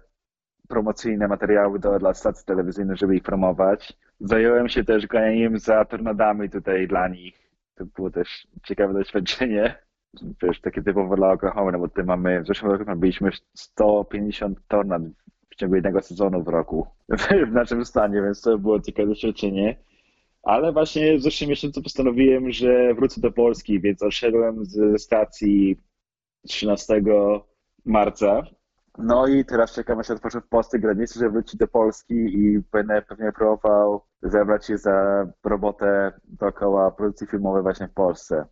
promocyjne 0.68 1.28
materiały 1.28 1.78
do, 1.78 1.98
dla 1.98 2.14
stacji 2.14 2.46
telewizyjnych, 2.46 2.96
żeby 2.96 3.16
ich 3.16 3.22
promować. 3.22 3.98
Zająłem 4.20 4.68
się 4.68 4.84
też 4.84 5.06
ganianiem 5.06 5.58
za 5.58 5.84
tornadami 5.84 6.50
tutaj 6.50 6.88
dla 6.88 7.08
nich 7.08 7.49
to 7.80 7.86
było 7.86 8.10
też 8.10 8.46
ciekawe 8.64 8.94
doświadczenie. 8.94 9.74
Wiesz, 10.42 10.60
takie 10.60 10.82
typowo 10.82 11.16
dla 11.16 11.32
Oklahoma, 11.32 11.72
no 11.72 11.78
bo 11.78 11.88
tutaj 11.88 12.04
mamy, 12.04 12.42
w 12.42 12.46
zeszłym 12.46 12.72
roku 12.72 12.96
byliśmy 12.96 13.30
150 13.54 14.58
tornad 14.68 15.02
w 15.50 15.54
ciągu 15.56 15.74
jednego 15.74 16.02
sezonu 16.02 16.42
w 16.42 16.48
roku 16.48 16.86
w 17.48 17.52
naszym 17.52 17.84
stanie, 17.84 18.22
więc 18.22 18.40
to 18.40 18.58
było 18.58 18.80
ciekawe 18.80 19.08
doświadczenie. 19.08 19.76
Ale 20.42 20.72
właśnie 20.72 21.18
w 21.18 21.22
zeszłym 21.22 21.50
miesiącu 21.50 21.82
postanowiłem, 21.82 22.52
że 22.52 22.94
wrócę 22.94 23.20
do 23.20 23.32
Polski, 23.32 23.80
więc 23.80 24.02
odszedłem 24.02 24.64
ze 24.64 24.98
stacji 24.98 25.76
13 26.48 27.02
marca 27.84 28.42
no 29.02 29.26
i 29.26 29.44
teraz 29.44 29.72
czekam, 29.72 29.98
aż 29.98 30.06
się 30.06 30.14
otworzy 30.14 30.40
w 30.40 30.48
Polsce 30.48 30.78
granicy, 30.78 31.18
żeby 31.18 31.30
wrócić 31.30 31.56
do 31.56 31.68
Polski 31.68 32.14
i 32.14 32.62
będę 32.72 33.02
pewnie 33.02 33.32
próbował 33.32 34.02
zebrać 34.22 34.66
się 34.66 34.78
za 34.78 35.26
robotę 35.44 36.12
dookoła 36.24 36.90
produkcji 36.90 37.26
filmowej 37.26 37.62
właśnie 37.62 37.88
w 37.88 37.92
Polsce. 37.92 38.44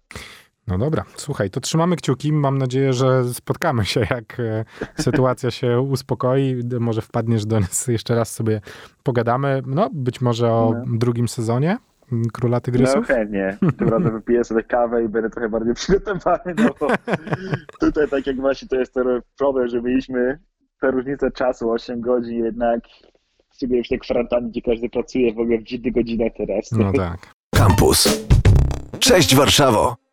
No 0.67 0.79
dobra, 0.79 1.05
słuchaj, 1.17 1.51
to 1.51 1.61
trzymamy 1.61 1.97
kciuki. 1.97 2.33
Mam 2.33 2.59
nadzieję, 2.59 2.93
że 2.93 3.35
spotkamy 3.35 3.85
się, 3.85 4.01
jak 4.01 4.41
e, 4.41 4.65
sytuacja 5.03 5.51
się 5.51 5.81
uspokoi. 5.81 6.63
Może 6.81 7.03
wpadniesz 7.03 7.47
do 7.47 7.61
nas 7.61 7.87
jeszcze 7.87 8.15
raz 8.15 8.33
sobie 8.33 8.61
pogadamy. 9.03 9.63
No, 9.67 9.91
być 9.93 10.21
może 10.21 10.53
o 10.53 10.73
no. 10.87 10.99
drugim 10.99 11.29
sezonie. 11.29 11.79
Króla 12.33 12.61
Tygrysów? 12.61 12.97
No 12.97 13.15
chętnie. 13.15 13.59
Tym 13.79 13.89
razem 13.89 14.13
wypiję 14.13 14.45
sobie 14.45 14.63
kawę 14.63 15.05
i 15.05 15.09
będę 15.09 15.31
trochę 15.31 15.49
bardziej 15.49 15.75
przygotowany, 15.81 16.55
no 16.57 16.71
bo 16.81 16.89
tutaj 17.81 18.09
tak 18.09 18.27
jak 18.27 18.37
właśnie 18.37 18.69
to 18.69 18.77
jest 18.77 18.95
ten 18.95 19.07
problem, 19.39 19.69
że 19.69 19.83
mieliśmy 19.83 20.39
tę 20.81 20.91
różnicę 20.91 21.31
czasu, 21.31 21.71
8 21.71 22.01
godzin 22.01 22.45
jednak, 22.45 22.81
w 23.55 23.89
tej 23.89 23.99
kwarantannie, 23.99 24.51
gdzie 24.51 24.63
każdy 24.63 24.89
pracuje 24.91 25.35
w 25.35 25.39
ogóle 25.39 25.59
w 25.59 25.63
dziwnych 25.63 25.95
godzinach 25.95 26.33
teraz. 26.37 26.73
No 26.73 26.93
tak. 26.93 27.33
Campus. 27.55 28.27
Cześć 28.99 29.35
Warszawo! 29.35 30.08